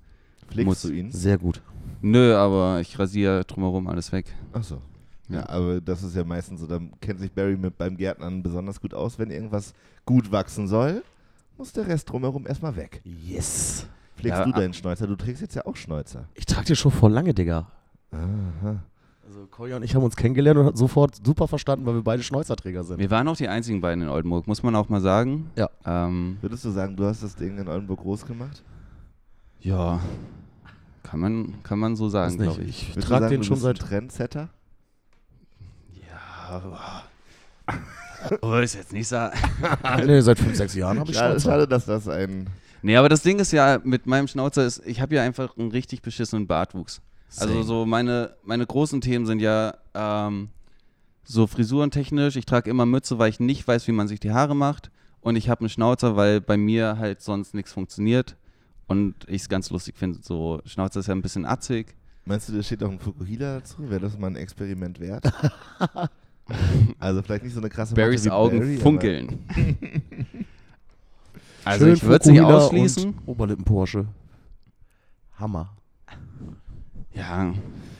[0.49, 1.11] Pflegst muss- du ihn?
[1.11, 1.61] Sehr gut.
[2.01, 4.25] Nö, aber ich rasiere drumherum alles weg.
[4.53, 4.81] Achso.
[5.29, 5.49] Ja, Ja.
[5.49, 8.93] aber das ist ja meistens so, da kennt sich Barry mit beim Gärtnern besonders gut
[8.93, 9.17] aus.
[9.17, 9.73] Wenn irgendwas
[10.05, 11.03] gut wachsen soll,
[11.57, 13.01] muss der Rest drumherum erstmal weg.
[13.05, 13.87] Yes.
[14.17, 15.07] Pflegst Ja, du deinen Schnäuzer?
[15.07, 16.27] Du trägst jetzt ja auch Schnäuzer.
[16.33, 17.71] Ich trage dir schon vor lange, Digga.
[18.11, 18.83] Aha.
[19.31, 22.21] Also Kolja und ich haben uns kennengelernt und hat sofort super verstanden, weil wir beide
[22.21, 22.99] Schnäuzerträger sind.
[22.99, 25.49] Wir waren auch die einzigen beiden in Oldenburg, muss man auch mal sagen.
[25.55, 25.69] Ja.
[25.85, 28.61] Ähm, Würdest du sagen, du hast das Ding in Oldenburg groß gemacht?
[29.61, 30.01] ja.
[31.03, 32.69] Kann man, kann man so sagen, glaube ich.
[32.69, 33.87] ich Würdest du trage sagen, den du schon bist ein seit.
[33.87, 34.49] Trendsetter?
[36.09, 37.03] Ja.
[38.41, 39.15] Oh, ist jetzt nicht so.
[40.05, 41.49] nee, seit fünf, sechs Jahren habe ich Schade, Schnäuzer.
[41.49, 42.47] schade, dass das ein.
[42.83, 45.71] Nee, aber das Ding ist ja, mit meinem Schnauzer ist, ich habe ja einfach einen
[45.71, 47.01] richtig beschissenen Bartwuchs.
[47.37, 50.49] Also so meine, meine großen Themen sind ja ähm,
[51.23, 52.35] so frisurentechnisch.
[52.35, 54.91] Ich trage immer Mütze, weil ich nicht weiß, wie man sich die Haare macht.
[55.21, 58.35] Und ich habe einen Schnauzer, weil bei mir halt sonst nichts funktioniert.
[58.87, 60.19] Und ich es ganz lustig finde.
[60.21, 61.95] So, Schnauzer ist ja ein bisschen atzig.
[62.25, 63.89] Meinst du, da steht auch ein Fukuhila dazu?
[63.89, 65.31] Wäre das mal ein Experiment wert?
[66.99, 69.39] also vielleicht nicht so eine krasse Barrys Matte wie Augen Barry, funkeln.
[71.65, 73.13] also Schön ich würde es nicht Fukuhila ausschließen.
[73.13, 74.07] und Oberlippen-Porsche.
[75.39, 75.77] Hammer.
[77.13, 77.53] Ja,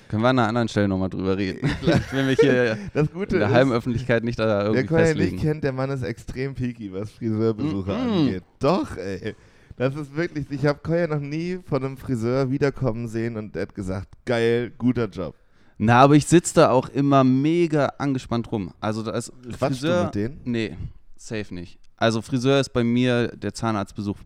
[0.09, 1.69] können wir an einer anderen Stelle nochmal drüber reden.
[1.81, 5.35] ich will mich hier Das Gute in der halben Öffentlichkeit nicht da irgendwie Koya festlegen.
[5.35, 8.11] nicht kennt, der Mann ist extrem picky, was Friseurbesuche Mhm.
[8.11, 8.43] angeht.
[8.59, 9.35] Doch, ey.
[9.77, 13.63] Das ist wirklich, ich habe Koya noch nie von einem Friseur wiederkommen sehen und der
[13.63, 15.35] hat gesagt, geil, guter Job.
[15.77, 18.71] Na, aber ich sitze da auch immer mega angespannt rum.
[18.79, 20.05] Also da ist Quatschst du Friseur.
[20.05, 20.41] mit denen?
[20.43, 20.77] Nee,
[21.15, 21.79] safe nicht.
[21.97, 24.17] Also Friseur ist bei mir der Zahnarztbesuch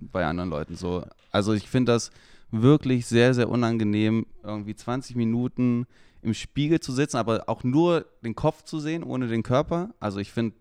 [0.00, 1.04] bei anderen Leuten so.
[1.32, 2.10] Also ich finde das
[2.52, 5.86] wirklich sehr, sehr unangenehm, irgendwie 20 Minuten
[6.20, 9.90] im Spiegel zu sitzen, aber auch nur den Kopf zu sehen, ohne den Körper.
[9.98, 10.54] Also ich finde,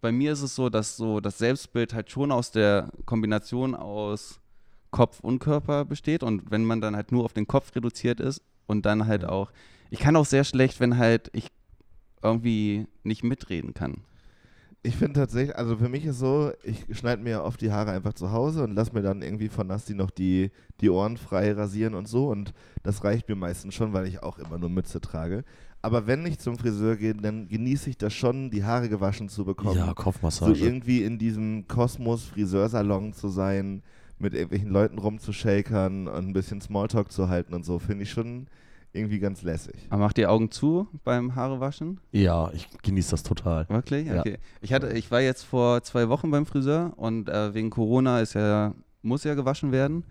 [0.00, 4.40] bei mir ist es so, dass so das Selbstbild halt schon aus der Kombination aus
[4.90, 8.42] Kopf und Körper besteht und wenn man dann halt nur auf den Kopf reduziert ist
[8.66, 9.52] und dann halt auch,
[9.90, 11.46] ich kann auch sehr schlecht, wenn halt ich
[12.22, 14.02] irgendwie nicht mitreden kann.
[14.82, 18.14] Ich finde tatsächlich, also für mich ist so, ich schneide mir oft die Haare einfach
[18.14, 21.94] zu Hause und lasse mir dann irgendwie von Nasti noch die, die Ohren frei rasieren
[21.94, 25.44] und so und das reicht mir meistens schon, weil ich auch immer nur Mütze trage.
[25.82, 29.44] Aber wenn ich zum Friseur gehe, dann genieße ich das schon, die Haare gewaschen zu
[29.44, 29.76] bekommen.
[29.76, 30.58] Ja, so Kopfmassage.
[30.58, 33.82] irgendwie in diesem Kosmos Friseursalon zu sein,
[34.18, 38.46] mit irgendwelchen Leuten rumzushakern und ein bisschen Smalltalk zu halten und so, finde ich schon
[38.92, 39.86] irgendwie ganz lässig.
[39.88, 42.00] Aber macht ihr Augen zu beim Haarewaschen?
[42.12, 43.68] ja, ich genieße das total.
[43.68, 44.06] Wirklich?
[44.06, 44.20] Ja.
[44.20, 44.38] Okay.
[44.60, 48.34] Ich, hatte, ich war jetzt vor zwei Wochen beim Friseur und äh, wegen Corona ist
[48.34, 50.04] ja, muss ja gewaschen werden.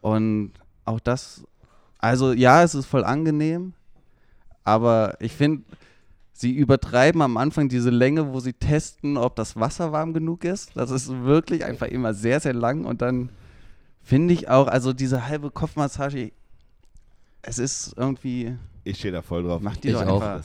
[0.00, 0.52] Und
[0.84, 1.44] auch das,
[1.98, 3.74] also ja, es ist voll angenehm,
[4.64, 5.62] aber ich finde,
[6.32, 10.76] sie übertreiben am Anfang diese Länge, wo sie testen, ob das Wasser warm genug ist.
[10.76, 13.30] Das ist wirklich einfach immer sehr, sehr lang und dann
[14.02, 16.32] finde ich auch, also diese halbe Kopfmassage,
[17.42, 19.60] es ist irgendwie, Ich stehe da voll drauf.
[19.62, 20.22] macht die Ich doch auch.
[20.22, 20.44] einfach.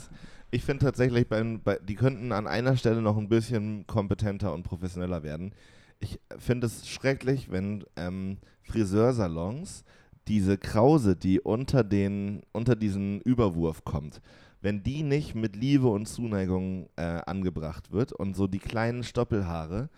[0.50, 4.64] Ich finde tatsächlich, beim, bei, die könnten an einer Stelle noch ein bisschen kompetenter und
[4.64, 5.54] professioneller werden.
[6.00, 9.84] Ich finde es schrecklich, wenn ähm, Friseursalons
[10.28, 14.22] diese Krause, die unter, den, unter diesen Überwurf kommt,
[14.62, 19.90] wenn die nicht mit Liebe und Zuneigung äh, angebracht wird und so die kleinen Stoppelhaare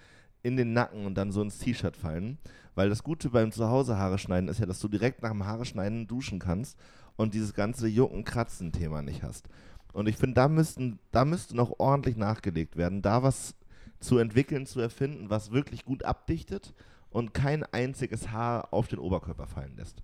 [0.44, 2.38] in den Nacken und dann so ins T-Shirt fallen.
[2.76, 5.66] Weil das Gute beim Zuhause Haare schneiden ist ja, dass du direkt nach dem Haare
[5.66, 6.78] schneiden duschen kannst
[7.18, 9.48] und dieses ganze Jucken-Kratzen-Thema nicht hast.
[9.92, 13.56] Und ich finde, da, müssten, da müsste noch ordentlich nachgelegt werden, da was
[14.00, 16.74] zu entwickeln, zu erfinden, was wirklich gut abdichtet
[17.10, 20.02] und kein einziges Haar auf den Oberkörper fallen lässt.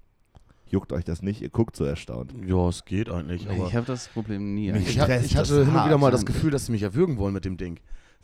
[0.67, 2.34] Juckt euch das nicht, ihr guckt so erstaunt.
[2.45, 3.48] Ja, es geht eigentlich.
[3.48, 4.71] Aber Ich habe das Problem nie.
[4.71, 5.00] Ich, ich
[5.38, 7.80] hatte und wieder mal das Gefühl, dass sie mich erwürgen wollen mit dem Ding.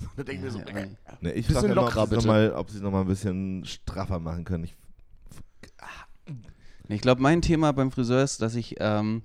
[0.15, 0.87] Da denke ich mir so, Ja, ja.
[1.21, 2.27] Ne, ich Bisschen frage immer, lockerer, ob sie es bitte.
[2.27, 4.63] nochmal ob sie's noch mal ein bisschen straffer machen können.
[4.65, 4.75] Ich,
[6.89, 9.21] Ich glaube, mein Thema beim Friseur ist, dass ich, ähm,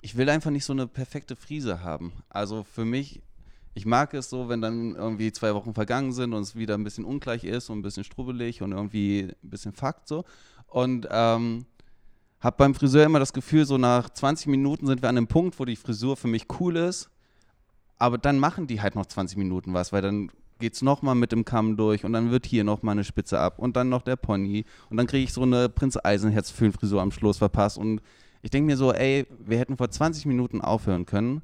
[0.00, 2.12] ich will einfach nicht so eine perfekte Frise haben.
[2.28, 3.20] Also für mich,
[3.74, 6.84] ich mag es so, wenn dann irgendwie zwei Wochen vergangen sind und es wieder ein
[6.84, 10.24] bisschen ungleich ist und ein bisschen strubbelig und irgendwie ein bisschen Fakt so.
[10.66, 11.66] Und ähm,
[12.40, 15.58] habe beim Friseur immer das Gefühl, so nach 20 Minuten sind wir an einem Punkt,
[15.58, 17.10] wo die Frisur für mich cool ist.
[18.00, 21.32] Aber dann machen die halt noch 20 Minuten was, weil dann geht es nochmal mit
[21.32, 24.16] dem Kamm durch und dann wird hier nochmal eine Spitze ab und dann noch der
[24.16, 28.00] Pony und dann kriege ich so eine Prinz Eisenherz Föhnfrisur am Schluss verpasst und
[28.42, 31.42] ich denke mir so, ey, wir hätten vor 20 Minuten aufhören können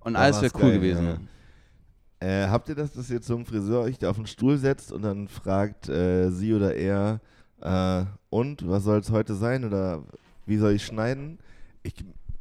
[0.00, 1.06] und alles wäre cool geil, gewesen.
[1.06, 1.18] ja.
[2.26, 5.02] Äh, habt ihr das, dass ihr zum Friseur euch da auf den Stuhl setzt und
[5.02, 7.20] dann fragt äh, sie oder er,
[7.60, 10.02] äh, und, was soll es heute sein oder
[10.44, 11.38] wie soll ich schneiden?
[11.82, 11.94] Ich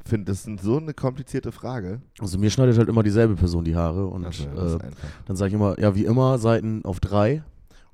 [0.09, 2.01] finde, das ist so eine komplizierte Frage.
[2.19, 4.89] Also mir schneidet halt immer dieselbe Person die Haare und Also, das ist äh,
[5.25, 7.43] dann sage ich immer, ja wie immer, Seiten auf drei,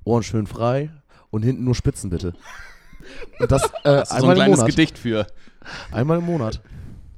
[0.04, 0.90] Ohren schön frei
[1.30, 2.32] und hinten nur Spitzen bitte.
[3.38, 4.70] Und das äh, Hast du so ein einmal im kleines Monat.
[4.70, 5.26] Gedicht für.
[5.92, 6.60] Einmal im Monat.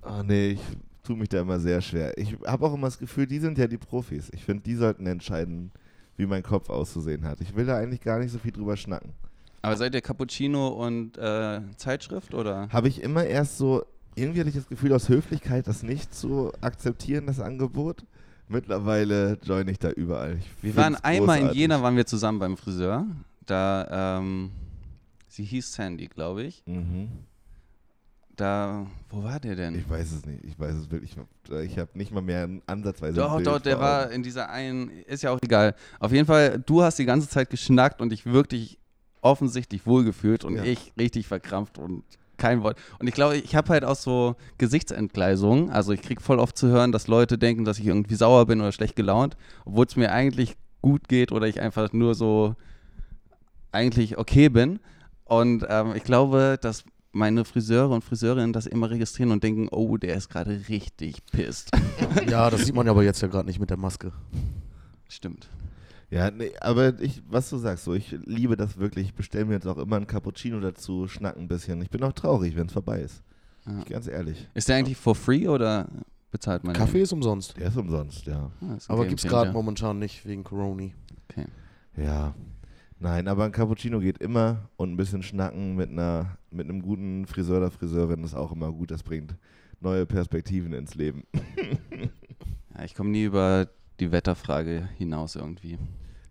[0.03, 0.61] Oh nee, ich
[1.03, 2.17] tue mich da immer sehr schwer.
[2.19, 4.29] Ich habe auch immer das Gefühl, die sind ja die Profis.
[4.35, 5.71] Ich finde, die sollten entscheiden,
[6.17, 7.41] wie mein Kopf auszusehen hat.
[7.41, 9.15] Ich will da eigentlich gar nicht so viel drüber schnacken.
[9.63, 12.69] Aber seid ihr Cappuccino und äh, Zeitschrift oder?
[12.71, 13.85] Habe ich immer erst so,
[14.19, 18.05] irgendwie hatte ich das Gefühl, aus Höflichkeit das nicht zu akzeptieren, das Angebot.
[18.49, 20.39] Mittlerweile join ich da überall.
[20.39, 21.61] Ich Wir waren einmal in großartig.
[21.61, 23.07] Jena, waren wir zusammen beim Friseur.
[23.47, 24.51] Da, ähm,
[25.29, 26.63] sie hieß Sandy, glaube ich.
[26.67, 27.09] Mhm.
[28.37, 29.75] Da, wo war der denn?
[29.77, 30.45] Ich weiß es nicht.
[30.45, 31.17] Ich weiß es wirklich.
[31.65, 33.17] Ich habe nicht mal mehr ansatzweise.
[33.17, 34.13] Doch, doch, der war Augen.
[34.15, 35.75] in dieser einen, ist ja auch egal.
[35.99, 38.79] Auf jeden Fall, du hast die ganze Zeit geschnackt und dich wirklich
[39.23, 40.63] offensichtlich wohlgefühlt und Ja.
[40.63, 42.05] ich richtig verkrampft und
[42.38, 42.79] kein Wort.
[42.98, 45.70] Und ich glaube, ich habe halt auch so Gesichtsentgleisungen.
[45.70, 48.61] Also ich kriege voll oft zu hören, dass Leute denken, dass ich irgendwie sauer bin
[48.61, 52.55] oder schlecht gelaunt, obwohl es mir eigentlich gut geht oder ich einfach nur so
[53.72, 54.81] eigentlich okay bin.
[55.24, 59.96] Und ähm, ich glaube, dass meine Friseure und Friseurinnen das immer registrieren und denken, oh,
[59.96, 61.70] der ist gerade richtig pisst.
[62.29, 64.12] Ja, das sieht man ja aber jetzt ja gerade nicht mit der Maske.
[65.09, 65.48] Stimmt.
[66.11, 69.09] Ja, nee, aber ich, was du sagst, so, ich liebe das wirklich.
[69.09, 71.83] Ich bestelle mir jetzt auch immer einen Cappuccino dazu, schnack ein bisschen.
[71.83, 73.23] Ich bin auch traurig, wenn es vorbei ist.
[73.66, 73.85] Ja.
[73.85, 74.49] Ganz ehrlich.
[74.55, 75.87] Ist der eigentlich for free oder
[76.31, 77.57] bezahlt man Kaffee ist umsonst.
[77.59, 78.51] Der ist umsonst, ja.
[78.61, 78.71] den?
[78.71, 79.37] Ah, ist Aber gibt's Changer.
[79.44, 80.90] gerade momentan nicht wegen Corona.
[81.29, 81.47] Okay.
[81.97, 82.35] Ja.
[83.01, 87.27] Nein, aber ein Cappuccino geht immer und ein bisschen schnacken mit einer mit einem guten
[87.27, 88.90] Friseur oder Friseurin ist auch immer gut.
[88.90, 89.37] Das bringt
[89.81, 91.25] neue Perspektiven ins Leben.
[92.77, 93.68] Ja, ich komme nie über
[94.01, 95.79] die Wetterfrage hinaus irgendwie.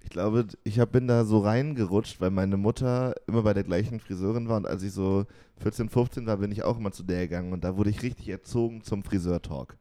[0.04, 4.00] Ich glaube, ich hab, bin da so reingerutscht, weil meine Mutter immer bei der gleichen
[4.00, 5.26] Friseurin war und als ich so
[5.60, 8.30] 14, 15 war, bin ich auch immer zu der gegangen und da wurde ich richtig
[8.30, 9.78] erzogen zum Friseur-Talk.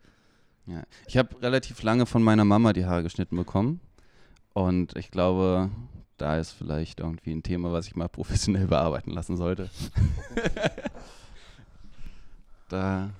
[0.66, 0.82] Ja.
[1.06, 3.80] Ich habe relativ lange von meiner Mama die Haare geschnitten bekommen.
[4.52, 5.70] Und ich glaube,
[6.16, 9.70] da ist vielleicht irgendwie ein Thema, was ich mal professionell bearbeiten lassen sollte.
[12.68, 13.10] da.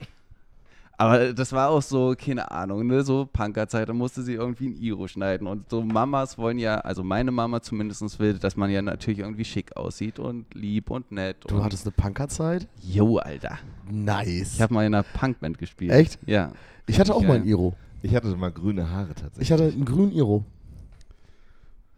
[0.99, 4.77] Aber das war auch so, keine Ahnung, ne, so Punkerzeit, da musste sie irgendwie ein
[4.81, 5.47] Iro schneiden.
[5.47, 9.45] Und so Mamas wollen ja, also meine Mama zumindest will, dass man ja natürlich irgendwie
[9.45, 11.37] schick aussieht und lieb und nett.
[11.47, 12.67] Du und hattest eine Punkerzeit?
[12.83, 13.59] Jo, Alter.
[13.91, 14.55] Nice.
[14.55, 15.93] Ich habe mal in einer Punkband gespielt.
[15.93, 16.19] Echt?
[16.27, 16.53] Ja.
[16.87, 17.29] Ich hatte auch Geil.
[17.29, 17.75] mal ein Iro.
[18.03, 19.43] Ich hatte mal grüne Haare tatsächlich.
[19.43, 20.45] Ich hatte einen grünen Iro.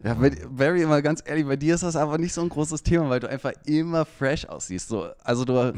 [0.01, 2.83] Ja, bei, Barry, mal ganz ehrlich, bei dir ist das aber nicht so ein großes
[2.83, 4.87] Thema, weil du einfach immer fresh aussiehst.
[4.87, 5.73] So, also du,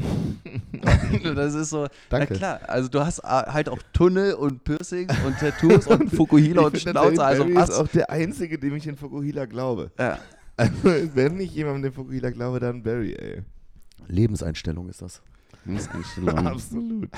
[1.34, 2.28] das ist so, Danke.
[2.34, 6.62] na klar, also du hast a- halt auch Tunnel und Piercings und Tattoos und Fukuhila
[6.66, 7.70] und Schnauze, also Barry was?
[7.70, 9.90] ist auch der Einzige, dem ich in Fukuhila glaube.
[9.98, 10.18] Ja.
[10.56, 13.42] Also, wenn ich jemandem den Fukuhila glaube, dann Barry, ey.
[14.06, 15.20] Lebenseinstellung ist das.
[15.64, 16.38] Lebenseinstellung.
[16.46, 17.08] Absolut.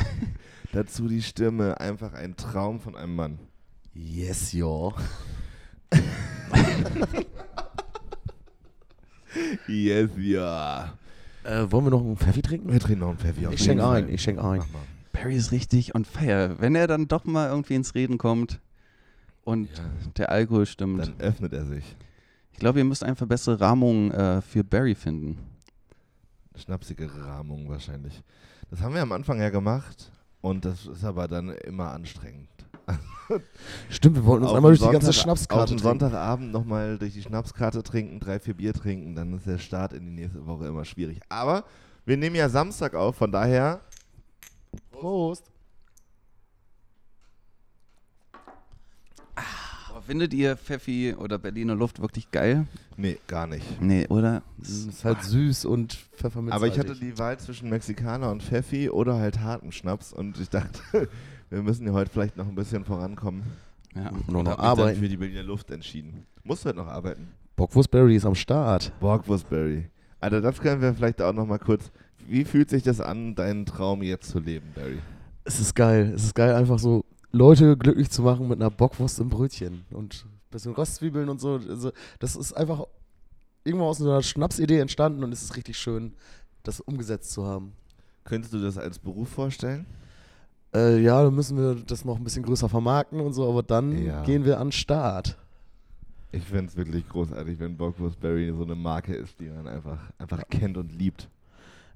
[0.73, 3.39] Dazu die Stimme, einfach ein Traum von einem Mann.
[3.93, 4.95] Yes, yo.
[9.67, 10.95] Yes, ja.
[11.43, 12.73] Äh, wollen wir noch einen Pfeffi trinken?
[12.73, 13.47] Wir trinken noch einen Pfeffi.
[13.47, 14.63] auf Ich schenke ein, ich schenke ein.
[15.13, 16.57] Barry ist richtig on fire.
[16.59, 18.61] Wenn er dann doch mal irgendwie ins Reden kommt
[19.45, 19.85] und Ja,
[20.17, 21.01] der Alkohol stimmt.
[21.01, 21.85] dann öffnet er sich.
[22.53, 25.39] Ich glaube, ihr müsst einfach bessere Rahmungen äh, für Barry finden.
[26.57, 28.23] Schnapsige Rahmung wahrscheinlich.
[28.71, 32.49] Das haben wir am Anfang ja gemacht und das ist aber dann immer anstrengend.
[33.89, 35.83] Stimmt, wir wollten uns Auf einmal durch den die ganze Sonntag- Schnapskarte Auf trinken.
[35.83, 40.05] Sonntagabend nochmal durch die Schnapskarte trinken, drei, vier Bier trinken, dann ist der Start in
[40.05, 41.21] die nächste Woche immer schwierig.
[41.29, 41.65] Aber
[42.05, 43.81] wir nehmen ja Samstag auf, von daher
[44.91, 45.51] Prost.
[49.91, 52.67] Aber findet ihr Pfeffi oder Berliner Luft wirklich geil?
[52.97, 53.81] Nee, gar nicht.
[53.81, 54.43] Nee, oder?
[54.59, 56.55] Das ist halt süß und Pfefferminz.
[56.55, 60.51] Aber ich hatte die Wahl zwischen Mexikaner und Pfeffi oder halt harten Schnaps und ich
[60.51, 61.09] dachte,
[61.55, 63.45] wir müssen ja heute vielleicht noch ein bisschen vorankommen.
[63.95, 64.11] Ja.
[64.11, 64.99] Und Und noch arbeiten.
[65.01, 66.27] für die Berliner Luft entschieden.
[66.43, 67.29] Musst du heute noch arbeiten?
[67.57, 68.93] Bockwurstberry ist am Start.
[69.01, 69.89] Borgwurstberry.
[70.21, 71.93] Alter, das können wir vielleicht auch noch mal kurz.
[72.27, 74.99] Wie fühlt sich das an, deinen Traum jetzt zu leben, Barry?
[75.45, 76.13] Es ist geil.
[76.15, 80.25] Es ist geil, einfach so Leute glücklich zu machen mit einer Bockwurst im Brötchen und
[80.25, 81.61] ein bisschen Röstzwiebeln und so.
[81.69, 82.85] Also, das ist einfach
[83.63, 86.15] irgendwo aus einer Schnapsidee entstanden und es ist richtig schön,
[86.63, 87.73] das umgesetzt zu haben.
[88.25, 89.85] Könntest du das als Beruf vorstellen?
[90.75, 93.97] Äh, ja, dann müssen wir das noch ein bisschen größer vermarkten und so, aber dann
[94.05, 94.23] Ja.
[94.25, 95.39] gehen wir an den Start.
[96.33, 100.43] Ich finde es wirklich großartig, wenn Bockwurstberry so eine Marke ist, die man einfach, einfach
[100.51, 101.29] kennt und liebt.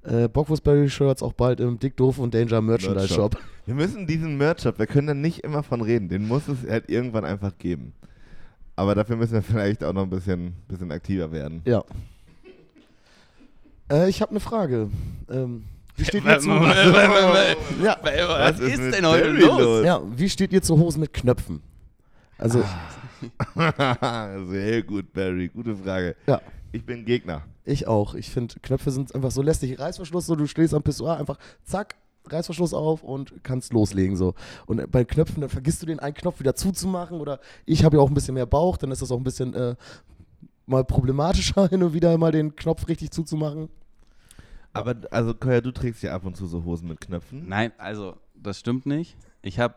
[0.03, 3.35] Äh, Bockwurstberry-Shirts auch bald im Dick Doof und Danger Merchandise Merch-Shop.
[3.35, 3.43] Shop.
[3.65, 6.89] Wir müssen diesen Merch-Shop, wir können da nicht immer von reden, den muss es halt
[6.89, 7.91] irgendwann einfach geben.
[8.77, 11.61] Aber dafür müssen wir vielleicht auch noch ein bisschen, bisschen aktiver werden.
[11.65, 11.83] Ja.
[13.91, 14.89] Äh, ich habe eine Frage.
[15.29, 15.63] Ähm,
[15.99, 16.49] wie steht ihr zu?
[16.49, 19.85] Was Ja, Was ist denn heute los?
[19.85, 21.61] ja, wie steht ihr zu Hosen mit Knöpfen?
[22.37, 22.63] Also,
[24.49, 26.15] Sehr gut, Barry, gute Frage.
[26.27, 26.41] Ja.
[26.71, 27.43] Ich bin Gegner.
[27.65, 28.13] ich auch.
[28.13, 29.79] Ich finde, Knöpfe sind einfach so lästig.
[29.79, 31.95] Reißverschluss, so du stehst am Pissoir, einfach zack,
[32.27, 34.35] Reißverschluss auf und kannst loslegen so.
[34.67, 38.03] Und bei Knöpfen, dann vergisst du den einen Knopf wieder zuzumachen oder ich habe ja
[38.03, 39.75] auch ein bisschen mehr Bauch, dann ist das auch ein bisschen äh,
[40.65, 43.69] mal problematischer, hin und wieder mal den Knopf richtig zuzumachen.
[44.73, 47.47] Aber, also, Koya, du trägst ja ab und zu so Hosen mit Knöpfen.
[47.47, 49.15] Nein, also das stimmt nicht.
[49.41, 49.73] Ich habe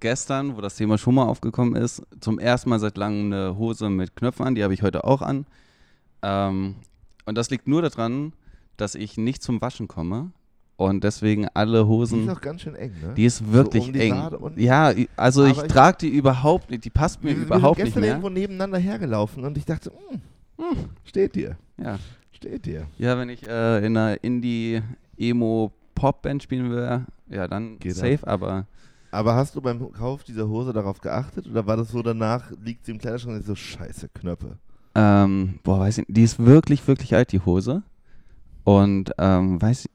[0.00, 3.90] gestern, wo das Thema schon mal aufgekommen ist, zum ersten Mal seit langem eine Hose
[3.90, 4.54] mit Knöpfen an.
[4.54, 5.44] Die habe ich heute auch an.
[6.22, 6.76] Ähm,
[7.26, 8.32] und das liegt nur daran,
[8.76, 10.30] dass ich nicht zum Waschen komme
[10.76, 12.28] und deswegen alle Die Hosen.
[12.28, 13.14] ist auch ganz schön eng, ne?
[13.14, 14.30] Die ist wirklich um die eng.
[14.56, 16.84] Ja, also ich ich- trage die überhaupt nicht.
[16.84, 19.90] Die passt mir wir, überhaupt wir sind nicht gestern irgendwo nebeneinander hergelaufen und ich dachte,
[20.10, 20.20] hm,
[20.58, 21.98] hm, steht dir, Ja.
[22.38, 22.86] Steht dir.
[22.98, 28.66] ja, wenn ich äh, in einer Indie-Emo Popband spielen wäre, ja, dann Geht safe, aber
[29.10, 32.86] Aber hast du beim Kauf dieser Hose darauf geachtet oder war das so danach, liegt
[32.86, 34.58] sie im Kleiderschrank und ist so scheiße Knöpfe?
[34.94, 37.82] ähm, boah, weiß ich nicht, die ist wirklich, wirklich alt, die Hose.
[38.64, 39.90] Und, ähm, weiß ich,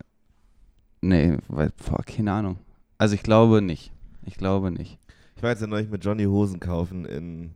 [1.02, 2.58] nee, weil, boah, keine Ahnung.
[2.98, 3.92] Also ich glaube nicht.
[4.26, 4.98] Ich glaube nicht.
[5.36, 7.52] Ich war jetzt ja neulich mit Johnny Hosen kaufen in,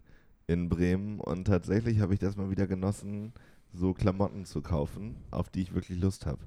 [0.48, 3.32] in Bremen und tatsächlich habe ich das mal wieder genossen,
[3.74, 6.40] so Klamotten zu kaufen, auf die ich wirklich Lust habe.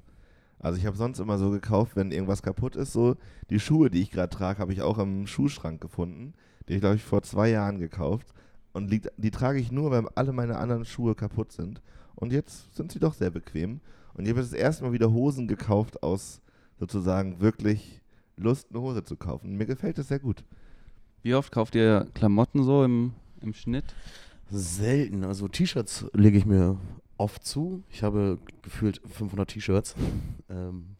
[0.59, 3.15] Also ich habe sonst immer so gekauft, wenn irgendwas kaputt ist, so
[3.49, 6.33] die Schuhe, die ich gerade trage, habe ich auch im Schuhschrank gefunden.
[6.67, 8.27] Die habe ich, glaube ich, vor zwei Jahren gekauft.
[8.73, 11.81] Und liegt, die trage ich nur, weil alle meine anderen Schuhe kaputt sind.
[12.15, 13.81] Und jetzt sind sie doch sehr bequem.
[14.13, 16.41] Und ich habe das erste Mal wieder Hosen gekauft aus
[16.79, 18.01] sozusagen wirklich
[18.37, 19.57] Lust, eine Hose zu kaufen.
[19.57, 20.43] Mir gefällt das sehr gut.
[21.23, 23.85] Wie oft kauft ihr Klamotten so im, im Schnitt?
[24.49, 25.23] Selten.
[25.23, 26.77] Also T-Shirts lege ich mir
[27.21, 27.83] oft zu.
[27.89, 29.95] Ich habe gefühlt 500 T-Shirts.
[30.49, 30.95] Ähm,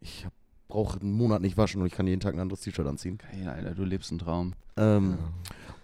[0.00, 0.26] ich
[0.68, 3.18] brauche einen Monat nicht waschen und ich kann jeden Tag ein anderes T-Shirt anziehen.
[3.18, 4.54] Geil, Alter, du lebst einen Traum.
[4.76, 5.18] Ähm,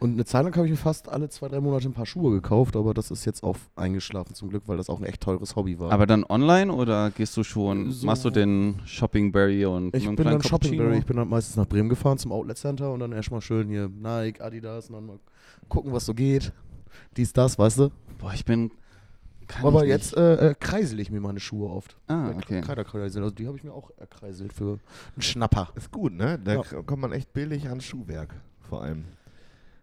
[0.00, 2.32] Und eine Zeit lang habe ich mir fast alle zwei, drei Monate ein paar Schuhe
[2.32, 5.54] gekauft, aber das ist jetzt auch eingeschlafen zum Glück, weil das auch ein echt teures
[5.56, 5.92] Hobby war.
[5.92, 10.16] Aber dann online oder gehst du schon, So- machst du den Shoppingberry und ich bin
[10.16, 13.42] dann Shoppingberry, ich bin dann meistens nach Bremen gefahren zum Outlet Center und dann erstmal
[13.42, 15.18] schön hier Nike, Adidas und dann mal
[15.68, 16.52] gucken, was so geht.
[17.16, 17.90] Dies, das, weißt du?
[18.18, 18.72] Boah, ich bin.
[19.50, 21.96] Kann aber ich jetzt äh, äh, kreisel ich mir meine Schuhe oft.
[22.06, 22.60] Ah, okay.
[22.60, 24.78] Kleiderkreisel, also die habe ich mir auch erkreiselt für
[25.14, 25.70] einen Schnapper.
[25.74, 26.38] Ist gut, ne?
[26.42, 26.62] Da Ja.
[26.62, 29.04] kommt man echt billig an Schuhwerk, vor allem.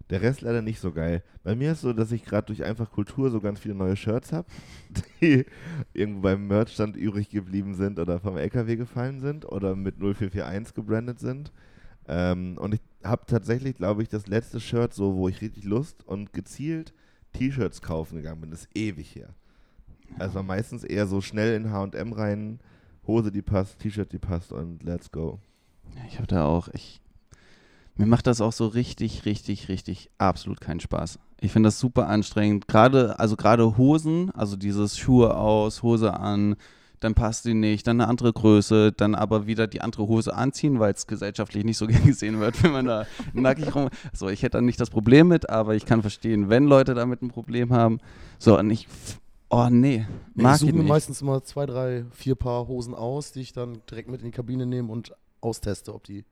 [0.09, 1.21] Der Rest leider nicht so geil.
[1.43, 4.31] Bei mir ist so, dass ich gerade durch einfach Kultur so ganz viele neue Shirts
[4.31, 4.47] habe,
[5.21, 5.45] die
[5.93, 11.19] irgendwo beim Merchstand übrig geblieben sind oder vom LKW gefallen sind oder mit 0441 gebrandet
[11.19, 11.51] sind.
[12.07, 16.07] Ähm, und ich habe tatsächlich, glaube ich, das letzte Shirt so, wo ich richtig Lust
[16.07, 16.93] und gezielt
[17.33, 18.51] T-Shirts kaufen gegangen bin.
[18.51, 19.33] Das ist ewig her.
[20.19, 22.59] Also meistens eher so schnell in H&M rein,
[23.05, 25.39] Hose, die passt, T-Shirt, die passt und let's go.
[26.07, 27.01] Ich habe da auch, ich,
[27.95, 31.19] mir macht das auch so richtig, richtig, richtig absolut keinen Spaß.
[31.39, 32.67] Ich finde das super anstrengend.
[32.67, 36.55] Gerade, also gerade Hosen, also dieses Schuhe aus, Hose an,
[36.99, 40.79] dann passt die nicht, dann eine andere Größe, dann aber wieder die andere Hose anziehen,
[40.79, 43.89] weil es gesellschaftlich nicht so gern gesehen wird, wenn man da nackig rum.
[44.13, 47.21] So, ich hätte da nicht das Problem mit, aber ich kann verstehen, wenn Leute damit
[47.21, 47.99] ein Problem haben.
[48.39, 48.87] So, und ich,
[49.49, 50.05] oh nee,
[50.35, 50.89] ich mag suche ich mir nicht.
[50.89, 54.31] meistens immer zwei, drei, vier Paar Hosen aus, die ich dann direkt mit in die
[54.31, 56.25] Kabine nehme und austeste, ob die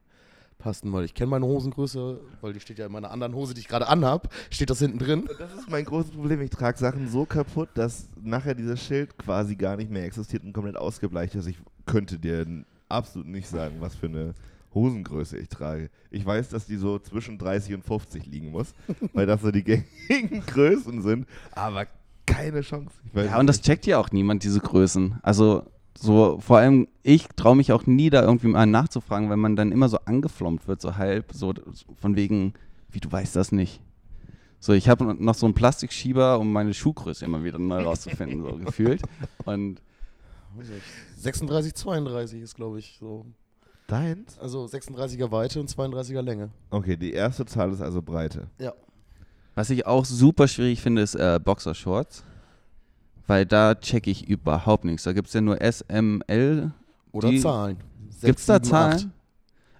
[0.58, 3.60] passen, weil ich kenne meine Hosengröße, weil die steht ja in meiner anderen Hose, die
[3.60, 5.28] ich gerade anhab, steht das hinten drin.
[5.38, 6.40] Das ist mein großes Problem.
[6.40, 10.52] Ich trage Sachen so kaputt, dass nachher dieses Schild quasi gar nicht mehr existiert und
[10.52, 11.46] komplett ausgebleicht ist.
[11.46, 12.46] Ich könnte dir
[12.88, 14.34] absolut nicht sagen, was für eine
[14.74, 15.90] Hosengröße ich trage.
[16.10, 18.74] Ich weiß, dass die so zwischen 30 und 50 liegen muss,
[19.12, 21.86] weil das so die gängigen Größen sind, aber
[22.36, 22.94] keine Chance.
[23.06, 25.18] Ich weiß Ja, und das checkt ja auch niemand, diese Größen.
[25.22, 25.64] Also,
[25.98, 29.72] so, vor allem, ich traue mich auch nie, da irgendwie mal nachzufragen, weil man dann
[29.72, 32.54] immer so angeflommt wird, so halb, so, so von wegen,
[32.90, 33.80] wie du weißt das nicht.
[34.58, 38.56] So, ich habe noch so einen Plastikschieber, um meine Schuhgröße immer wieder neu rauszufinden, so
[38.56, 39.02] gefühlt.
[39.44, 39.80] Und
[41.18, 43.26] 36, 32 ist, glaube ich, so.
[43.86, 44.38] Deins?
[44.38, 46.50] Also 36er Weite und 32er Länge.
[46.70, 48.48] Okay, die erste Zahl ist also Breite.
[48.58, 48.72] Ja.
[49.56, 52.22] Was ich auch super schwierig finde, ist äh, Boxershorts.
[53.26, 55.02] Weil da checke ich überhaupt nichts.
[55.02, 56.70] Da gibt es ja nur S, M, L.
[57.10, 57.78] Oder Die- Zahlen.
[58.22, 58.62] Gibt es da.
[58.62, 59.12] Zahlen?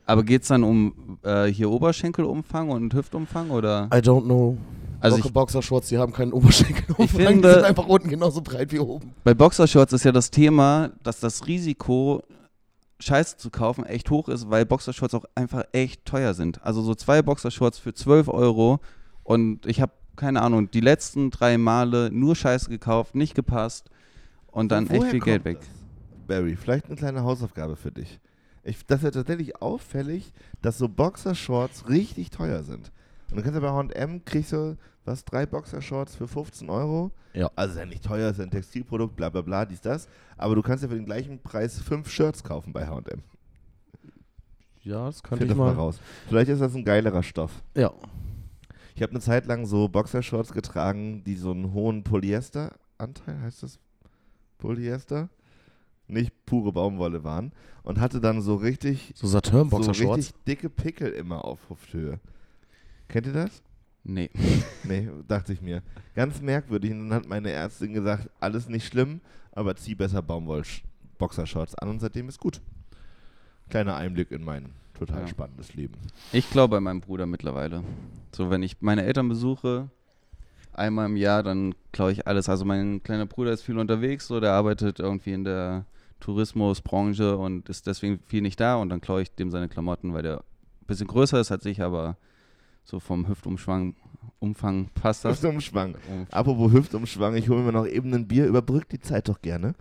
[0.04, 3.84] Aber geht es dann um äh, hier Oberschenkelumfang und Hüftumfang oder?
[3.92, 4.56] I don't know.
[5.00, 6.84] Also Boxer- ich, Boxershorts, die haben keinen Oberschenkel.
[6.98, 9.12] Ich die finde- sind einfach unten genauso breit wie oben.
[9.24, 12.22] bei Boxershorts ist ja das Thema, dass das Risiko,
[13.00, 16.62] Scheiße zu kaufen, echt hoch ist, weil Boxershorts auch einfach echt teuer sind.
[16.64, 18.80] Also so zwei Boxershorts für 12 Euro
[19.26, 23.90] und ich habe, keine Ahnung, die letzten drei Male nur Scheiße gekauft, nicht gepasst
[24.46, 25.58] und dann echt viel Geld weg.
[25.58, 25.68] das?
[26.28, 28.20] Barry, vielleicht eine kleine Hausaufgabe für dich.
[28.62, 32.90] Ich, das ist ja tatsächlich auffällig, dass so Boxershorts richtig teuer sind.
[33.30, 37.10] Und du kannst ja bei H&M kriegst du, was, drei Boxershorts für 15 Euro.
[37.32, 37.50] Ja.
[37.54, 40.08] Also ist ja nicht teuer, ist ja ein Textilprodukt, bla bla bla, dies, das.
[40.36, 43.22] Aber du kannst ja für den gleichen Preis fünf Shirts kaufen bei H&M.
[44.82, 45.80] Ja, das könnte Find ich das mal mal.
[45.80, 46.00] raus.
[46.28, 47.50] Vielleicht ist das ein geilerer Stoff.
[47.76, 47.92] Ja.
[48.96, 53.78] Ich habe eine Zeit lang so Boxershorts getragen, die so einen hohen Polyesteranteil, heißt das
[54.56, 55.28] Polyester?
[56.08, 57.52] Nicht pure Baumwolle waren.
[57.82, 60.18] Und hatte dann so richtig, So so Saturn-Boxershorts.
[60.28, 62.20] richtig dicke Pickel immer auf Hüfthöhe.
[63.08, 63.62] Kennt ihr das?
[64.02, 64.30] Nee.
[64.82, 65.82] Nee, dachte ich mir.
[66.14, 66.92] Ganz merkwürdig.
[66.92, 69.20] Und dann hat meine Ärztin gesagt, alles nicht schlimm,
[69.52, 72.62] aber zieh besser Baumwoll-Boxershorts an und seitdem ist gut.
[73.68, 75.26] Kleiner Einblick in mein total Ja.
[75.28, 75.94] spannendes Leben.
[76.32, 77.82] Ich glaube bei meinem Bruder mittlerweile.
[78.34, 79.88] So, wenn ich meine Eltern besuche,
[80.72, 82.48] einmal im Jahr, dann klaue ich alles.
[82.48, 85.84] Also mein kleiner Bruder ist viel unterwegs, so der arbeitet irgendwie in der
[86.20, 90.22] Tourismusbranche und ist deswegen viel nicht da und dann klaue ich dem seine Klamotten, weil
[90.22, 92.16] der ein bisschen größer ist als ich, aber
[92.84, 93.94] so vom Hüftumschwang,
[94.38, 95.38] Umfang passt das.
[95.42, 95.94] Hüftumschwang.
[96.10, 98.46] Um- Apropos Hüftumschwang, ich hole mir noch eben ein Bier.
[98.46, 99.74] Überbrückt die Zeit doch gerne.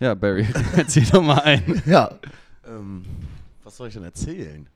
[0.00, 0.46] Ja, Barry,
[0.76, 1.82] erzähl doch mal ein.
[1.86, 2.10] Ja.
[2.68, 3.02] Ähm,
[3.66, 4.68] was soll ich denn erzählen?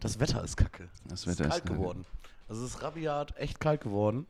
[0.00, 0.88] Das Wetter ist kacke.
[1.04, 1.74] Das Es Wetter ist ist kalt kacke.
[1.78, 2.06] geworden.
[2.48, 4.26] Also es ist rabiat echt kalt geworden.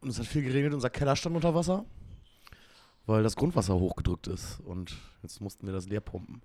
[0.00, 0.74] Und es hat viel geregnet.
[0.74, 1.84] Unser Keller stand unter Wasser,
[3.06, 4.58] weil das Grundwasser hochgedrückt ist.
[4.60, 6.42] Und jetzt mussten wir das leer pumpen.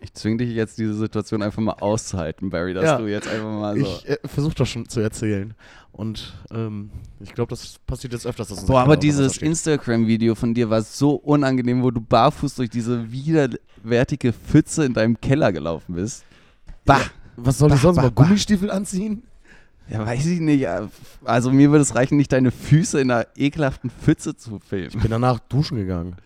[0.00, 2.98] Ich zwinge dich jetzt, diese Situation einfach mal auszuhalten, Barry, dass Ja.
[2.98, 3.84] du jetzt einfach mal so.
[3.86, 5.54] Ich äh, versuche das schon zu erzählen.
[5.92, 6.90] Und ähm,
[7.20, 8.48] ich glaube, das passiert jetzt öfters.
[8.48, 9.38] Dass Boah, aber dieses.
[9.38, 15.18] Instagram-Video von dir war so unangenehm, wo du barfuß durch diese widerwärtige Pfütze in deinem
[15.20, 16.24] Keller gelaufen bist.
[16.84, 17.00] Bah!
[17.36, 18.24] Was soll ich Bah, sonst bah, mal bah.
[18.24, 19.22] Gummistiefel anziehen?
[19.88, 20.66] Ja, weiß ich nicht.
[21.24, 25.00] Also mir würde es reichen, nicht deine Füße in einer ekelhaften Pfütze zu Ich filmen.
[25.00, 26.16] bin danach duschen gegangen.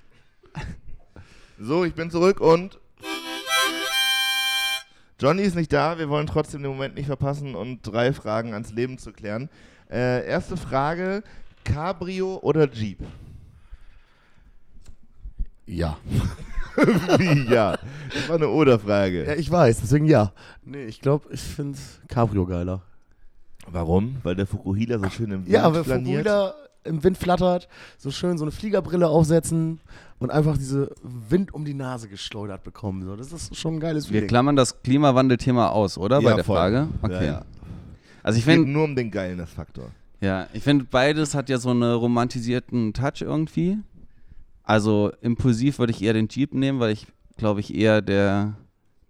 [1.59, 2.79] So, ich bin zurück und
[5.21, 5.99] Johnny ist nicht da.
[5.99, 9.51] Wir wollen trotzdem den Moment nicht verpassen und drei Fragen ans Leben zu klären.
[9.91, 11.23] Äh, erste Frage:
[11.64, 13.01] Cabrio oder Jeep?
[15.66, 15.99] Ja.
[17.18, 17.79] Wie ja?
[18.14, 19.27] Das war eine Oder-Frage.
[19.27, 20.33] Ja, ich weiß, deswegen ja.
[20.64, 22.83] Nee, ich glaube, ich finde Cabrio geiler.
[23.66, 24.16] Warum?
[24.23, 26.27] Weil der Fukuhila so schön im Wind Ja, weil flaniert.
[26.27, 26.55] Fukuhila
[26.85, 27.68] im Wind flattert,
[27.99, 29.81] so schön so eine Fliegerbrille aufsetzen
[30.18, 33.03] und einfach diese Wind um die Nase geschleudert bekommen.
[33.05, 34.28] So, das ist schon ein geiles Wir Feeling.
[34.28, 36.20] klammern das Klimawandel-Thema aus, oder?
[36.22, 36.57] Bei Ja, der voll.
[36.57, 36.76] Frage?
[36.76, 37.26] Ja, Okay.
[37.26, 37.45] ja.
[38.22, 39.87] Also ich Es geht finde, nur um den Geilness-Faktor.
[40.20, 43.78] ja, ich finde beides hat ja so einen romantisierten Touch irgendwie.
[44.62, 47.07] Also impulsiv würde ich eher den Jeep nehmen, weil ich
[47.37, 48.55] glaube ich eher der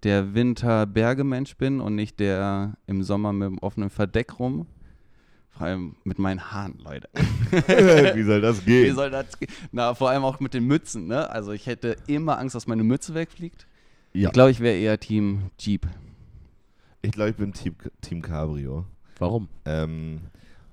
[0.03, 4.67] der Winter-Berge-Mensch bin und nicht der im Sommer mit dem offenen Verdeck rum.
[5.61, 7.07] Vor allem mit meinen Haaren, Leute.
[8.17, 8.95] Wie soll das Wie gehen?
[8.95, 9.51] soll das gehen?
[9.73, 11.29] Na, vor allem auch mit den Mützen, ne?
[11.29, 13.67] Also ich hätte immer Angst, dass meine Mütze wegfliegt.
[14.15, 14.29] Ja.
[14.29, 15.87] Ich glaube, ich wäre eher Team Jeep.
[17.03, 18.87] Ich glaube, ich bin Team, Team Cabrio.
[19.19, 19.51] Warum?
[19.67, 20.21] Ähm,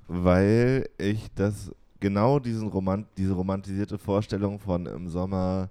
[0.07, 1.69] weil ich das
[1.99, 5.69] genau diesen Romant diese romantisierte Vorstellung von im Sommer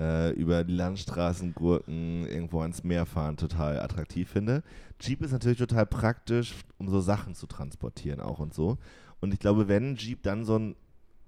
[0.00, 4.62] äh, über die Landstraßen gurken, irgendwo ans Meer fahren, total attraktiv finde.
[4.98, 8.78] Jeep ist natürlich total praktisch, um so Sachen zu transportieren auch und so.
[9.20, 10.76] Und ich glaube, wenn Jeep dann so ein,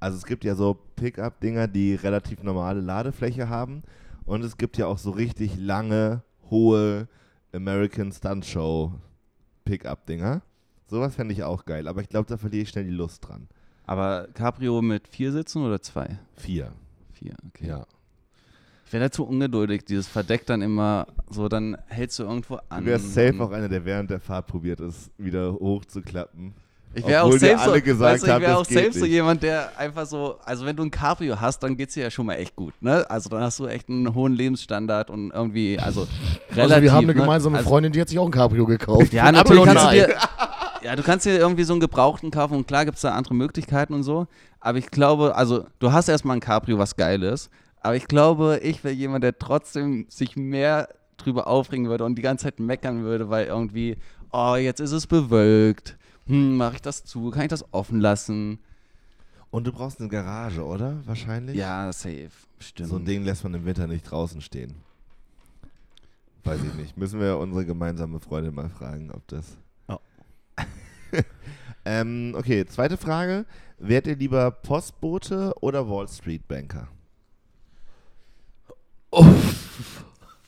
[0.00, 3.82] also es gibt ja so Pickup-Dinger, die relativ normale Ladefläche haben
[4.24, 7.08] und es gibt ja auch so richtig lange, hohe
[7.52, 8.92] American Stunt Show
[9.66, 10.40] Pickup-Dinger.
[10.86, 13.48] Sowas fände ich auch geil, aber ich glaube, da verliere ich schnell die Lust dran.
[13.84, 16.18] Aber Cabrio mit vier Sitzen oder zwei?
[16.34, 16.72] Vier.
[17.12, 17.68] Vier, okay.
[17.68, 17.86] Ja.
[18.92, 22.84] Wäre dazu ungeduldig, dieses Verdeck dann immer so, dann hältst du irgendwo an.
[22.84, 26.52] Du wärst safe auch einer, der während der Fahrt probiert ist, wieder hochzuklappen.
[26.92, 29.06] Ich wäre auch safe so, alle gesagt weißt du, ich das auch geht safe so
[29.06, 32.26] jemand, der einfach so, also wenn du ein Cabrio hast, dann geht's dir ja schon
[32.26, 33.10] mal echt gut, ne?
[33.10, 36.06] Also dann hast du echt einen hohen Lebensstandard und irgendwie, also
[36.50, 36.58] relativ.
[36.58, 37.20] also wir haben eine ne?
[37.20, 39.10] gemeinsame also, Freundin, die hat sich auch ein Cabrio gekauft.
[39.14, 40.16] Ja, natürlich kannst du dir,
[40.82, 43.32] ja, du kannst dir irgendwie so einen Gebrauchten kaufen und klar gibt es da andere
[43.32, 44.26] Möglichkeiten und so,
[44.60, 47.48] aber ich glaube, also du hast erstmal ein Cabrio, was geil ist,
[47.82, 52.22] aber ich glaube, ich wäre jemand, der trotzdem sich mehr drüber aufregen würde und die
[52.22, 53.96] ganze Zeit meckern würde, weil irgendwie,
[54.32, 58.58] oh, jetzt ist es bewölkt, hm, mache ich das zu, kann ich das offen lassen?
[59.50, 61.02] Und du brauchst eine Garage, oder?
[61.04, 61.56] Wahrscheinlich?
[61.56, 62.88] Ja, safe, stimmt.
[62.88, 64.74] So ein Ding lässt man im Winter nicht draußen stehen.
[66.44, 66.96] Weiß ich nicht.
[66.96, 69.56] Müssen wir unsere gemeinsame Freundin mal fragen, ob das.
[69.88, 70.00] Ja.
[71.84, 73.44] ähm, okay, zweite Frage.
[73.78, 76.88] Wärt ihr lieber Postbote oder Wall Street Banker?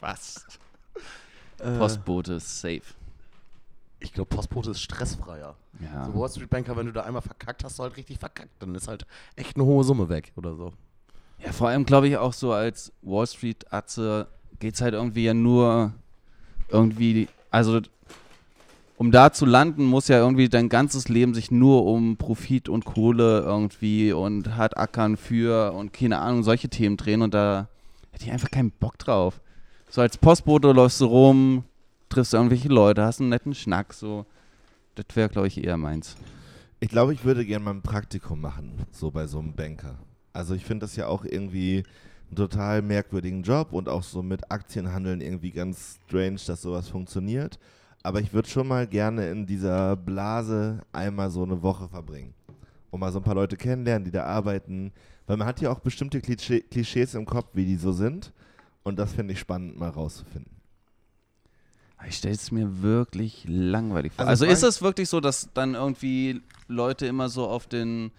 [0.00, 0.46] Was?
[1.78, 2.82] Postbote, safe.
[4.00, 5.54] Ich glaube, Postbote ist stressfreier.
[5.80, 6.06] Ja.
[6.06, 8.50] So Wall Street Banker, wenn du da einmal verkackt hast, du halt richtig verkackt.
[8.58, 9.06] Dann ist halt
[9.36, 10.72] echt eine hohe Summe weg oder so.
[11.38, 14.28] Ja, vor allem glaube ich auch so als Wall Street Atze
[14.60, 15.92] geht es halt irgendwie ja nur
[16.68, 17.80] irgendwie, also
[18.96, 22.84] um da zu landen, muss ja irgendwie dein ganzes Leben sich nur um Profit und
[22.84, 27.68] Kohle irgendwie und hart ackern für und keine Ahnung, solche Themen drehen und da
[28.14, 29.40] hätte ich einfach keinen Bock drauf.
[29.90, 31.64] So als Postbote läufst du rum,
[32.08, 34.24] triffst irgendwelche Leute, hast einen netten Schnack, so.
[34.94, 36.16] Das wäre, glaube ich, eher meins.
[36.78, 39.98] Ich glaube, ich würde gerne mal ein Praktikum machen, so bei so einem Banker.
[40.32, 41.82] Also ich finde das ja auch irgendwie
[42.28, 47.58] einen total merkwürdigen Job und auch so mit Aktienhandeln irgendwie ganz strange, dass sowas funktioniert.
[48.02, 52.34] Aber ich würde schon mal gerne in dieser Blase einmal so eine Woche verbringen.
[52.90, 54.92] Und mal so ein paar Leute kennenlernen, die da arbeiten.
[55.26, 58.32] Weil man hat ja auch bestimmte Klischee Klischees im Kopf, wie die so sind.
[58.82, 60.50] Und das finde ich spannend, mal rauszufinden.
[62.06, 64.26] Ich stelle es mir wirklich langweilig vor.
[64.26, 68.10] Also Also, ist es wirklich so, dass dann irgendwie Leute immer so auf den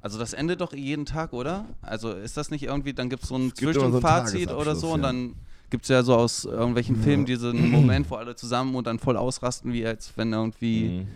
[0.00, 1.66] Also das endet doch jeden Tag, oder?
[1.82, 5.00] Also ist das nicht irgendwie, dann gibt es so ein so Zwischenfazit oder so und
[5.00, 5.06] ja.
[5.08, 5.34] dann
[5.70, 9.16] gibt es ja so aus irgendwelchen Filmen diesen Moment, wo alle zusammen und dann voll
[9.18, 11.06] ausrasten, wie als wenn irgendwie Mhm.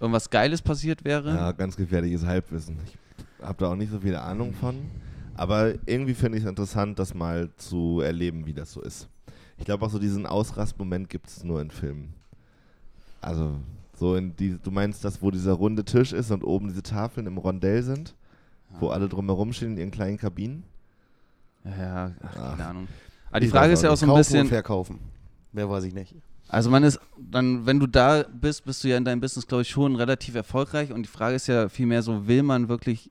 [0.00, 1.34] irgendwas Geiles passiert wäre.
[1.34, 2.76] Ja, ganz gefährliches Halbwissen.
[2.86, 2.96] Ich
[3.42, 4.90] habe da auch nicht so viel Ahnung von.
[5.36, 9.08] Aber irgendwie finde ich es interessant, das mal zu erleben, wie das so ist.
[9.58, 12.14] Ich glaube auch so diesen Ausrastmoment gibt es nur in Filmen.
[13.20, 13.56] Also
[13.94, 17.26] so in die, du meinst das, wo dieser runde Tisch ist und oben diese Tafeln
[17.26, 18.14] im Rondell sind,
[18.80, 20.64] wo alle drumherum stehen in ihren kleinen Kabinen?
[21.64, 22.68] Ja, ja ach, keine Ach.
[22.70, 22.88] Ahnung.
[23.30, 24.98] Aber die Ich Frage ist ja auch so ein Kaufen bisschen, und verkaufen.
[25.52, 26.14] Mehr weiß ich nicht.
[26.48, 29.62] Also man ist dann, wenn du da bist, bist du ja in deinem Business, glaube
[29.62, 30.92] ich, schon relativ erfolgreich.
[30.92, 33.10] Und die Frage ist ja vielmehr so, will man wirklich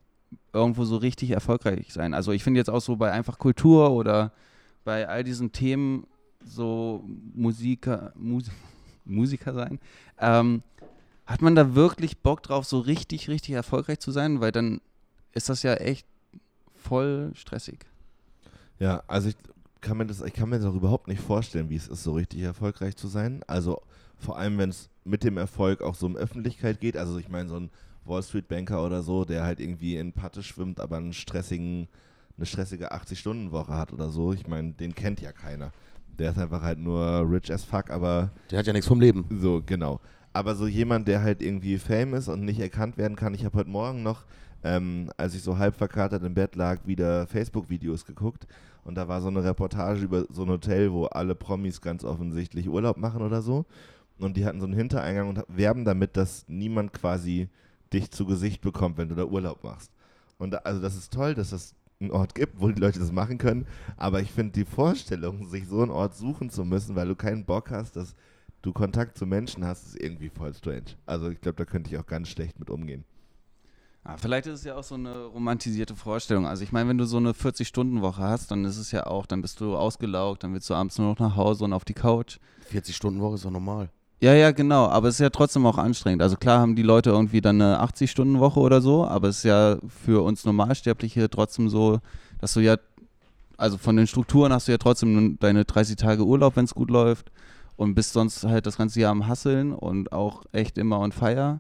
[0.53, 2.13] irgendwo so richtig erfolgreich sein?
[2.13, 4.31] Also ich finde jetzt auch so bei einfach Kultur oder
[4.83, 6.07] bei all diesen Themen
[6.43, 8.45] so Musiker, Mus
[9.05, 9.79] Musiker sein,
[10.19, 10.63] ähm,
[11.25, 14.41] hat man da wirklich Bock drauf, so richtig, richtig erfolgreich zu sein?
[14.41, 14.81] Weil dann
[15.33, 16.07] ist das ja echt
[16.75, 17.85] voll stressig.
[18.79, 19.35] Ja, also ich
[19.81, 22.13] kann mir das, ich kann mir das auch überhaupt nicht vorstellen, wie es ist, so
[22.13, 23.41] richtig erfolgreich zu sein.
[23.47, 23.81] Also
[24.17, 26.97] vor allem, wenn es mit dem Erfolg auch so um Öffentlichkeit geht.
[26.97, 27.69] Also ich meine, so ein
[28.05, 31.87] Wall Street Banker oder so, der halt irgendwie in Patte schwimmt, aber einen stressigen,
[32.37, 34.33] eine stressige 80-Stunden-Woche hat oder so.
[34.33, 35.71] Ich meine, den kennt ja keiner.
[36.17, 39.25] Der ist einfach halt nur rich as fuck, aber Der hat ja nichts vom Leben.
[39.41, 39.99] so, genau.
[40.33, 43.33] Aber so jemand, der halt irgendwie Fame ist und nicht erkannt werden kann.
[43.33, 44.25] Ich habe heute Morgen noch,
[44.63, 48.45] ähm, als ich so halb verkatert im Bett lag, wieder Facebook-Videos geguckt.
[48.83, 52.67] Und da war so eine Reportage über so ein Hotel, wo alle Promis ganz offensichtlich
[52.69, 53.65] Urlaub machen oder so.
[54.19, 57.49] Und die hatten so einen Hintereingang und werben damit, dass niemand quasi
[57.95, 59.91] dich zu Gesicht bekommt, wenn du da Urlaub machst.
[60.37, 63.11] Und da, also das ist toll, dass es einen Ort gibt, wo die Leute das
[63.11, 63.65] machen können.
[63.97, 67.45] Aber ich finde die Vorstellung, sich so einen Ort suchen zu müssen, weil du keinen
[67.45, 68.15] Bock hast, dass
[68.61, 70.95] du Kontakt zu Menschen hast, ist irgendwie voll strange.
[71.05, 73.05] Also ich glaube, da könnte ich auch ganz schlecht mit umgehen.
[74.03, 76.45] Ja, vielleicht ist es ja auch so eine romantisierte Vorstellung.
[76.45, 79.41] Also ich meine, wenn du so eine 40-Stunden-Woche hast, dann ist es ja auch, dann
[79.41, 82.37] bist du ausgelaugt, dann willst du abends nur noch nach Hause und auf die Couch.
[82.71, 83.89] 40-Stunden-Woche ist doch normal.
[84.25, 86.23] Ja, ja, genau, aber es ist ja trotzdem auch anstrengend.
[86.23, 89.77] Also klar haben die Leute irgendwie dann eine 80-Stunden-Woche oder so, aber es ist ja
[89.87, 91.99] für uns Normalsterbliche trotzdem so,
[92.39, 92.77] dass du ja,
[93.55, 96.89] also von den Strukturen hast du ja trotzdem deine 30 Tage Urlaub, wenn es gut
[96.89, 97.31] läuft
[97.75, 101.59] und bist sonst halt das ganze Jahr am Hasseln und auch echt immer on fire.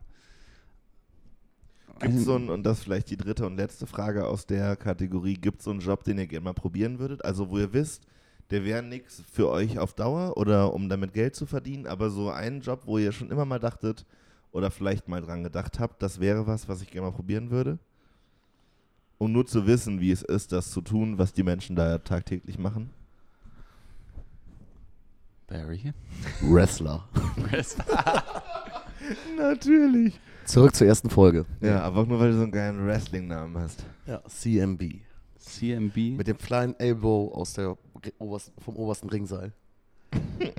[1.99, 4.75] Gibt es so einen, und das ist vielleicht die dritte und letzte Frage aus der
[4.75, 7.23] Kategorie, gibt es so einen Job, den ihr gerne mal probieren würdet?
[7.23, 8.07] Also wo ihr wisst,
[8.51, 12.29] der wäre nichts für euch auf Dauer oder um damit Geld zu verdienen, aber so
[12.29, 14.05] einen Job, wo ihr schon immer mal dachtet
[14.51, 17.79] oder vielleicht mal dran gedacht habt, das wäre was, was ich gerne mal probieren würde?
[19.17, 22.59] Um nur zu wissen, wie es ist, das zu tun, was die Menschen da tagtäglich
[22.59, 22.91] machen?
[25.47, 25.93] Barry.
[26.41, 27.07] Wrestler.
[29.37, 30.19] Natürlich.
[30.45, 31.45] Zurück zur ersten Folge.
[31.61, 33.85] Ja, aber auch nur, weil du so einen geilen Wrestling-Namen hast.
[34.05, 35.01] Ja, CMB.
[35.45, 36.17] CMB.
[36.17, 37.77] Mit dem kleinen Elbow aus der
[38.19, 39.53] obersten, vom obersten Ringseil.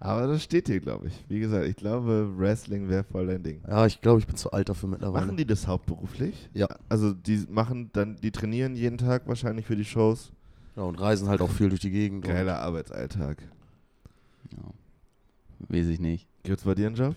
[0.00, 1.24] Aber das steht hier, glaube ich.
[1.28, 3.62] Wie gesagt, ich glaube, Wrestling wäre voll dein Ding.
[3.66, 5.24] Ja, ich glaube, ich bin zu alt dafür mittlerweile.
[5.24, 6.50] Machen die das hauptberuflich?
[6.52, 6.68] Ja.
[6.90, 10.30] Also die machen dann, die trainieren jeden Tag wahrscheinlich für die Shows.
[10.76, 12.24] Ja, und reisen halt auch viel durch die Gegend.
[12.24, 13.38] Geiler Arbeitsalltag.
[14.52, 14.70] Ja.
[15.68, 16.26] Weiß ich nicht.
[16.42, 17.14] Gibt's bei dir einen Job?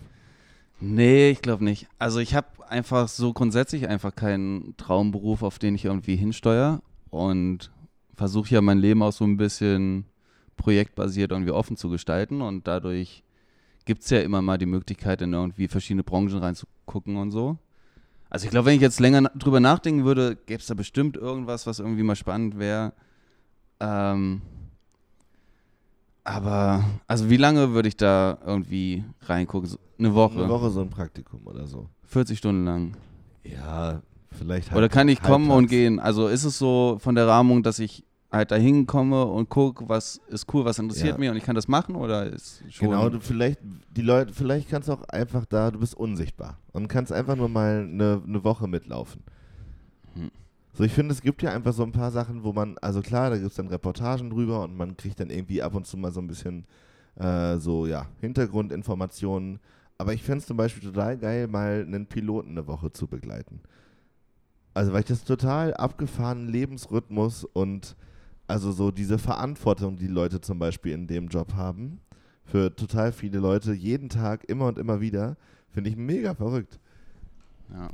[0.80, 1.88] Nee, ich glaube nicht.
[1.98, 7.70] Also ich habe einfach so grundsätzlich einfach keinen Traumberuf, auf den ich irgendwie hinsteuere und
[8.14, 10.04] versuche ja mein Leben auch so ein bisschen
[10.56, 13.22] projektbasiert irgendwie offen zu gestalten und dadurch
[13.84, 17.56] gibt es ja immer mal die Möglichkeit, in irgendwie verschiedene Branchen reinzugucken und so.
[18.30, 21.66] Also ich glaube, wenn ich jetzt länger drüber nachdenken würde, gäbe es da bestimmt irgendwas,
[21.66, 22.92] was irgendwie mal spannend wäre.
[23.80, 24.42] Ähm,
[26.28, 29.68] aber, also wie lange würde ich da irgendwie reingucken?
[29.68, 30.40] So Eine Woche.
[30.40, 31.88] Eine Woche so ein Praktikum oder so.
[32.04, 32.96] 40 Stunden lang.
[33.44, 35.98] Ja, vielleicht Oder kann ich kommen und gehen?
[35.98, 40.20] Also ist es so von der Rahmung, dass ich halt da hinkomme und gucke, was
[40.28, 41.18] ist cool, was interessiert Ja.
[41.18, 43.58] mich und ich kann das machen oder ist schon Genau, du vielleicht,
[43.96, 47.48] die Leute, vielleicht kannst du auch einfach da, du bist unsichtbar und kannst einfach nur
[47.48, 49.22] mal eine, eine Woche mitlaufen.
[50.12, 50.30] Hm.
[50.78, 53.30] So, ich finde, es gibt ja einfach so ein paar Sachen, wo man, also klar,
[53.30, 56.12] da gibt es dann Reportagen drüber und man kriegt dann irgendwie ab und zu mal
[56.12, 56.66] so ein bisschen
[57.16, 59.58] äh, so, ja, Hintergrundinformationen.
[59.98, 63.58] Aber ich fände es zum Beispiel total geil, mal einen Piloten eine Woche zu begleiten.
[64.72, 67.96] Also, weil ich das total abgefahrenen Lebensrhythmus und
[68.46, 72.00] also so diese Verantwortung, die Leute zum Beispiel in dem Job haben,
[72.44, 75.36] für total viele Leute, jeden Tag, immer und immer wieder,
[75.70, 76.78] finde ich mega verrückt.
[77.72, 77.88] Ja.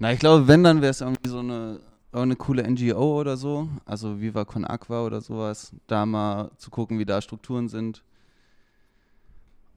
[0.00, 1.78] Na, ich glaube, wenn, dann wäre es irgendwie so eine,
[2.12, 6.98] eine coole NGO oder so, also Viva Con Aqua oder sowas, da mal zu gucken,
[6.98, 8.02] wie da Strukturen sind.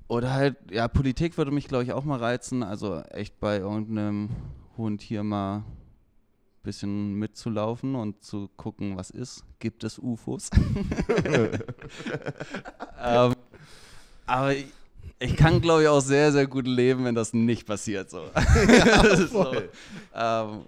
[0.07, 4.29] Oder halt, ja, Politik würde mich, glaube ich, auch mal reizen, also echt bei irgendeinem
[4.77, 5.63] hohen Tier mal
[6.63, 9.43] bisschen mitzulaufen und zu gucken, was ist.
[9.59, 10.49] Gibt es UFOs?
[13.03, 13.35] ähm,
[14.25, 14.67] aber ich,
[15.19, 18.09] ich kann, glaube ich, auch sehr, sehr gut leben, wenn das nicht passiert.
[18.09, 18.23] So.
[19.29, 19.53] so
[20.15, 20.61] ähm,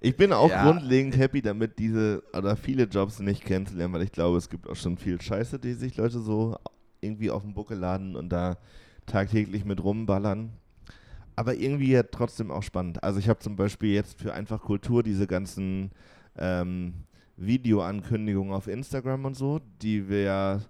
[0.00, 0.62] Ich bin auch Ja.
[0.62, 4.76] grundlegend happy damit, diese oder viele Jobs nicht kennenzulernen, weil ich glaube, es gibt auch
[4.76, 6.56] schon viel Scheiße, die sich Leute so
[7.00, 8.58] irgendwie auf den Buckel laden und da
[9.06, 10.52] tagtäglich mit rumballern.
[11.36, 13.02] Aber irgendwie ja trotzdem auch spannend.
[13.02, 15.90] Also ich habe zum Beispiel jetzt für einfach Kultur diese ganzen
[16.36, 16.94] ähm,
[17.36, 20.60] Videoankündigungen auf Instagram und so, die wir ja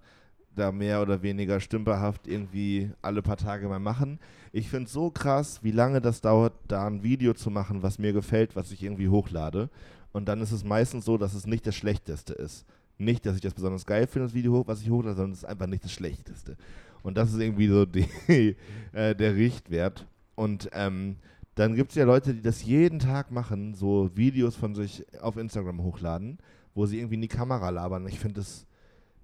[0.54, 4.18] da mehr oder weniger stümperhaft irgendwie alle paar Tage mal machen.
[4.52, 7.98] Ich finde es so krass, wie lange das dauert, da ein Video zu machen, was
[7.98, 9.70] mir gefällt, was ich irgendwie hochlade.
[10.12, 12.66] Und dann ist es meistens so, dass es nicht das Schlechteste ist.
[12.96, 15.44] Nicht, dass ich das besonders geil finde, das Video, was ich hochlade, sondern es ist
[15.44, 16.56] einfach nicht das Schlechteste.
[17.02, 18.56] Und das ist irgendwie so die,
[18.92, 20.06] äh, der Richtwert.
[20.34, 21.16] Und ähm,
[21.54, 25.36] dann gibt es ja Leute, die das jeden Tag machen, so Videos von sich auf
[25.36, 26.38] Instagram hochladen,
[26.74, 28.06] wo sie irgendwie in die Kamera labern.
[28.06, 28.67] Ich finde es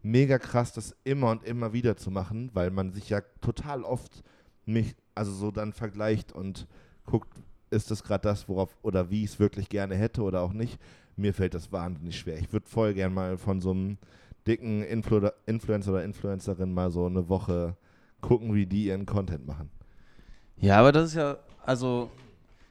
[0.05, 4.22] mega krass, das immer und immer wieder zu machen, weil man sich ja total oft
[4.66, 6.66] mich, also so dann vergleicht und
[7.07, 7.28] guckt,
[7.70, 10.78] ist das gerade das, worauf oder wie ich es wirklich gerne hätte oder auch nicht.
[11.16, 12.38] Mir fällt das wahnsinnig schwer.
[12.38, 13.98] Ich würde voll gern mal von so einem
[14.46, 17.76] dicken Influ Influencer oder Influencerin mal so eine Woche
[18.20, 19.70] gucken, wie die ihren Content machen.
[20.57, 22.11] Ja, aber das ist ja, also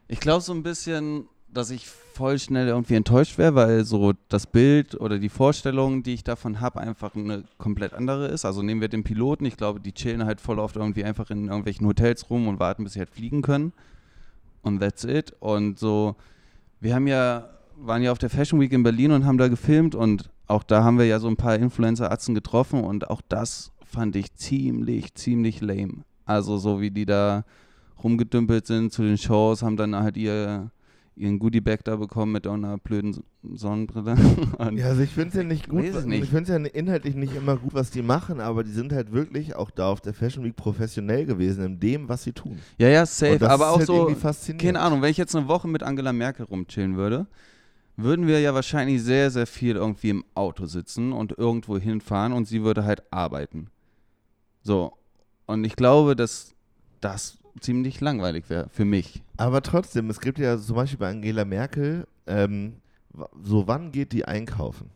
[0.07, 4.45] ich glaube so ein bisschen, dass ich voll schnell irgendwie enttäuscht wäre, weil so das
[4.45, 8.45] Bild oder die Vorstellung, die ich davon habe, einfach eine komplett andere ist.
[8.45, 11.47] Also nehmen wir den Piloten, ich glaube, die chillen halt voll oft irgendwie einfach in
[11.47, 13.73] irgendwelchen Hotels rum und warten, bis sie halt fliegen können.
[14.61, 15.33] Und that's it.
[15.39, 16.15] Und so,
[16.79, 19.95] wir haben ja, waren ja auf der Fashion Week in Berlin und haben da gefilmt
[19.95, 24.15] und auch da haben wir ja so ein paar Influencer-Atzen getroffen und auch das fand
[24.15, 26.03] ich ziemlich, ziemlich lame.
[26.25, 27.43] Also so wie die da
[28.03, 30.71] rumgedümpelt sind zu den Shows, haben dann halt ihr,
[31.15, 34.15] ihren Goodie-Bag da bekommen mit einer blöden Sonnenbrille.
[34.75, 35.81] Ja, also ich finde es ja nicht gut.
[35.81, 36.23] Nicht.
[36.23, 39.11] Ich finde es ja inhaltlich nicht immer gut, was die machen, aber die sind halt
[39.11, 42.59] wirklich auch da auf der Fashion Week professionell gewesen in dem, was sie tun.
[42.77, 43.49] ja, ja, safe.
[43.49, 44.15] Aber auch halt so,
[44.57, 47.27] keine Ahnung, wenn ich jetzt eine Woche mit Angela Merkel rumchillen würde,
[47.95, 52.45] würden wir ja wahrscheinlich sehr, sehr viel irgendwie im Auto sitzen und irgendwo hinfahren und
[52.45, 53.67] sie würde halt arbeiten.
[54.61, 54.93] So.
[55.45, 56.55] Und ich glaube, dass
[57.01, 59.21] das ziemlich langweilig wäre für mich.
[59.37, 62.77] Aber trotzdem, es gibt ja zum Beispiel bei Angela Merkel, ähm,
[63.43, 64.89] so wann geht die einkaufen?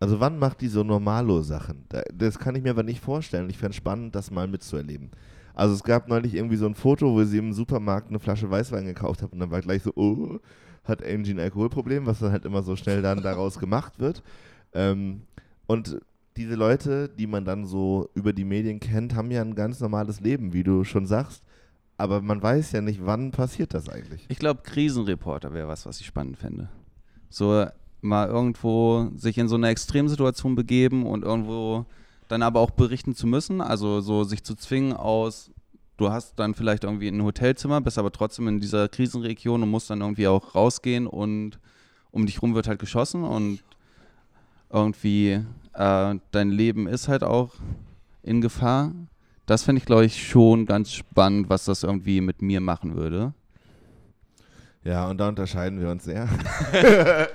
[0.00, 1.84] Also wann macht die so Normalo-Sachen?
[1.88, 3.50] Da, das kann ich mir aber nicht vorstellen.
[3.50, 5.10] Ich fände es spannend, das mal mitzuerleben.
[5.54, 8.86] Also es gab neulich irgendwie so ein Foto, wo sie im Supermarkt eine Flasche Weißwein
[8.86, 10.38] gekauft hat und dann war gleich so, oh,
[10.84, 14.22] hat Angie ein Alkoholproblem, was dann halt immer so schnell dann daraus gemacht wird.
[14.72, 15.22] Ähm,
[15.66, 16.00] und
[16.36, 20.20] diese Leute, die man dann so über die Medien kennt, haben ja ein ganz normales
[20.20, 21.42] Leben, wie du schon sagst.
[21.98, 24.24] Aber man weiß ja nicht, wann passiert das eigentlich.
[24.28, 26.68] Ich glaube, Krisenreporter wäre was, was ich spannend fände.
[27.28, 27.66] So
[28.00, 31.86] mal irgendwo sich in so eine Extremsituation begeben und irgendwo
[32.28, 33.60] dann aber auch berichten zu müssen.
[33.60, 35.50] Also so sich zu zwingen aus,
[35.96, 39.90] du hast dann vielleicht irgendwie ein Hotelzimmer, bist aber trotzdem in dieser Krisenregion und musst
[39.90, 41.58] dann irgendwie auch rausgehen und
[42.12, 43.62] um dich rum wird halt geschossen und
[44.70, 45.40] irgendwie
[45.72, 47.54] äh, dein Leben ist halt auch
[48.22, 48.92] in Gefahr.
[49.48, 53.32] Das fände ich, glaube ich, schon ganz spannend, was das irgendwie mit mir machen würde.
[54.84, 56.28] Ja, und da unterscheiden wir uns sehr.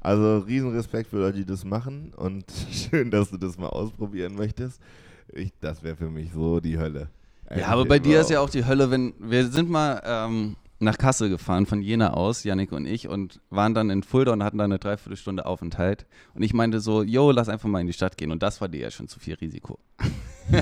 [0.00, 4.80] also Riesenrespekt für Leute, die das machen und schön, dass du das mal ausprobieren möchtest.
[5.32, 7.08] Ich, das wäre für mich so die Hölle.
[7.56, 10.96] Ja, aber bei dir ist ja auch die Hölle, wenn wir sind mal ähm, nach
[10.98, 14.58] Kassel gefahren von Jena aus, Yannick und ich, und waren dann in Fulda und hatten
[14.58, 16.06] da eine Dreiviertelstunde Aufenthalt.
[16.34, 18.30] Und ich meinte so, yo, lass einfach mal in die Stadt gehen.
[18.30, 19.78] Und das war dir ja schon zu viel Risiko.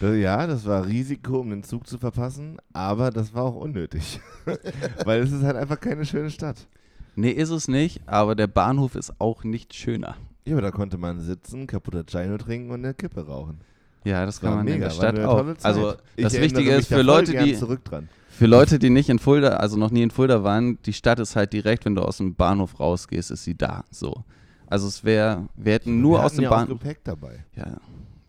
[0.00, 4.20] Ja, das war Risiko, um den Zug zu verpassen, aber das war auch unnötig.
[5.04, 6.68] Weil es ist halt einfach keine schöne Stadt.
[7.16, 10.16] Nee, ist es nicht, aber der Bahnhof ist auch nicht schöner.
[10.44, 13.60] Ja, aber da konnte man sitzen, kaputter Chino trinken und eine Kippe rauchen.
[14.04, 15.64] Ja, das Das kann war man in mega, der war Stadt auch.
[15.64, 18.08] Also Ich das Wichtige ist für Leute, die zurück dran.
[18.38, 21.34] Für Leute, die nicht in Fulda, also noch nie in Fulda waren, die Stadt ist
[21.34, 23.84] halt direkt, wenn du aus dem Bahnhof rausgehst, ist sie da.
[23.90, 24.22] So.
[24.68, 26.78] Also es wäre, wir hätten nur wir aus dem ja Bahnhof.
[26.78, 27.44] Gepäck dabei.
[27.56, 27.78] Ja,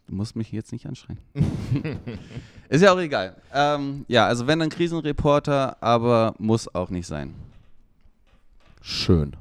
[0.07, 1.19] du musst mich jetzt nicht anstrengen.
[2.69, 3.35] ist ja auch egal.
[3.53, 7.35] Ähm, ja, also wenn dann Krisenreporter, aber muss auch nicht sein.
[8.81, 9.35] Schön.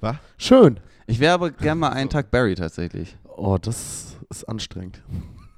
[0.00, 0.14] Was?
[0.36, 0.78] Schön.
[1.08, 3.16] Ich wäre aber gern mal einen Tag Barry tatsächlich.
[3.36, 5.02] Oh, das ist anstrengend.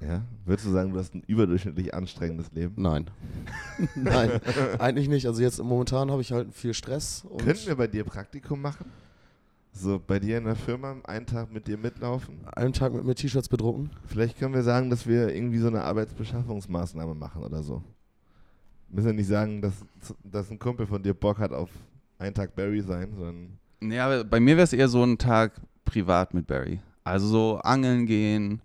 [0.01, 0.23] Ja?
[0.45, 2.73] Würdest du sagen, du hast ein überdurchschnittlich anstrengendes Leben?
[2.81, 3.09] Nein.
[3.95, 4.41] Nein,
[4.79, 5.27] eigentlich nicht.
[5.27, 7.23] Also jetzt momentan habe ich halt viel Stress.
[7.29, 8.85] Und Könnten wir bei dir Praktikum machen?
[9.73, 12.39] So, bei dir in der Firma einen Tag mit dir mitlaufen?
[12.55, 13.89] einen Tag mit mir T-Shirts bedrucken.
[14.05, 17.81] Vielleicht können wir sagen, dass wir irgendwie so eine Arbeitsbeschaffungsmaßnahme machen oder so.
[18.89, 19.73] Müssen wir nicht sagen, dass,
[20.23, 21.69] dass ein Kumpel von dir Bock hat auf
[22.19, 23.57] ein Tag Barry sein, sondern
[23.99, 25.53] aber bei mir wäre es eher so ein Tag
[25.85, 26.79] privat mit Barry.
[27.03, 28.61] Also so angeln gehen,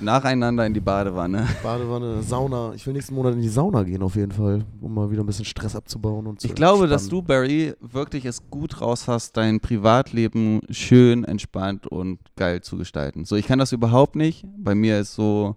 [0.00, 1.46] nacheinander in die Badewanne.
[1.62, 2.72] Badewanne, Sauna.
[2.74, 5.26] Ich will nächsten Monat in die Sauna gehen auf jeden Fall, um mal wieder ein
[5.26, 7.22] bisschen Stress abzubauen und zu Ich glaube, dass entspannen.
[7.24, 13.24] du, Barry, wirklich es gut raus hast, dein Privatleben schön, entspannt und geil zu gestalten.
[13.24, 14.44] So, ich kann das überhaupt nicht.
[14.56, 15.56] Bei mir ist so,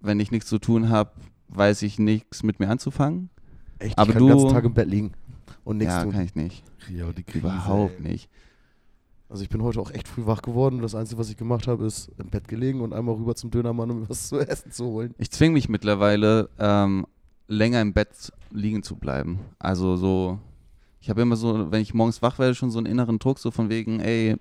[0.00, 1.10] wenn ich nichts zu tun habe,
[1.48, 3.30] weiß ich nichts mit mir anzufangen.
[3.78, 5.12] Echt, aber ich kann den ganzen du- Tag im Bett liegen
[5.64, 6.12] und nichts ja, tun.
[6.12, 6.64] kann ich nicht.
[6.90, 8.10] ja, die Krise, Überhaupt ey.
[8.12, 8.28] nicht.
[9.28, 10.80] Also ich bin heute auch echt früh wach geworden.
[10.80, 13.90] Das Einzige, was ich gemacht habe, ist im Bett gelegen und einmal rüber zum Dönermann,
[13.90, 15.14] um was zu essen zu holen.
[15.18, 17.06] Ich zwinge mich mittlerweile, ähm,
[17.48, 19.40] länger im Bett liegen zu bleiben.
[19.58, 20.38] Also so,
[21.00, 23.50] ich habe immer so, wenn ich morgens wach werde, schon so einen inneren Druck, so
[23.50, 24.36] von wegen, ey,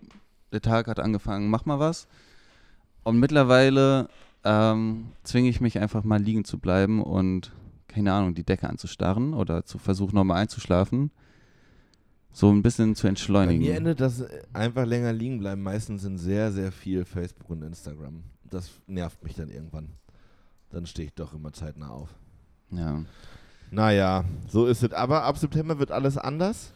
[0.51, 2.07] der Tag hat angefangen, mach mal was.
[3.03, 4.07] Und mittlerweile
[4.43, 7.51] ähm, zwinge ich mich einfach mal liegen zu bleiben und,
[7.87, 11.11] keine Ahnung, die Decke anzustarren oder zu versuchen, nochmal einzuschlafen.
[12.35, 13.61] So ein bisschen zu Bei entschleunigen.
[13.61, 17.61] mir endet das äh, einfach länger liegen bleiben meistens in sehr, sehr viel Facebook und
[17.63, 18.23] Instagram.
[18.49, 19.87] Das nervt mich dann irgendwann.
[20.69, 22.09] Dann stehe ich doch immer zeitnah auf.
[22.71, 23.01] ja.
[23.71, 24.91] Naja, so ist es.
[24.91, 26.71] Aber ab September wird alles anders.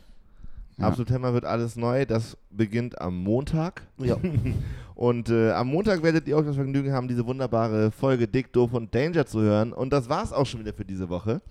[0.78, 0.88] Ja.
[0.88, 2.06] Ab September wird alles neu.
[2.06, 3.84] Das beginnt am Montag.
[3.98, 4.18] Ja.
[4.96, 8.74] Und äh, am Montag werdet ihr auch das Vergnügen haben, diese wunderbare Folge Dick, Doof
[8.74, 9.72] und Danger zu hören.
[9.72, 11.42] Und das war's auch schon wieder für diese Woche.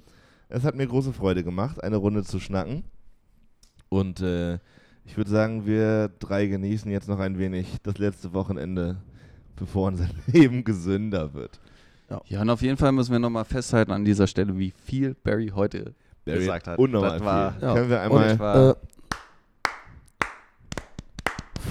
[0.49, 2.85] Es hat mir große Freude gemacht, eine Runde zu schnacken.
[3.89, 4.59] Und äh,
[5.05, 8.97] ich würde sagen, wir drei genießen jetzt noch ein wenig das letzte Wochenende,
[9.57, 11.59] bevor unser Leben gesünder wird.
[12.27, 15.53] Ja, und auf jeden Fall müssen wir nochmal festhalten an dieser Stelle, wie viel Barry
[15.55, 16.79] heute Barry gesagt hat.
[16.79, 17.63] Unnormal Das war- viel.
[17.63, 17.75] Ja.
[17.75, 18.89] Können wir einmal Äh,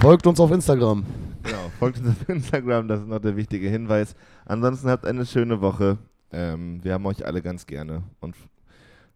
[0.00, 1.04] folgt uns auf Instagram.
[1.42, 4.14] Genau, folgt uns auf Instagram, das ist noch der wichtige Hinweis.
[4.44, 5.98] Ansonsten habt eine schöne Woche.
[6.30, 8.34] Ähm, wir haben euch alle ganz gerne und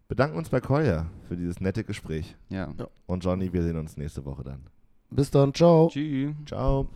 [0.07, 2.35] bedanken uns bei Kolja für dieses nette Gespräch.
[2.49, 2.69] ja.
[3.05, 4.63] Und Johnny, wir sehen uns nächste Woche dann.
[5.09, 5.89] Bis dann, ciao.
[5.89, 6.33] Tschüss.
[6.45, 6.87] Ciao.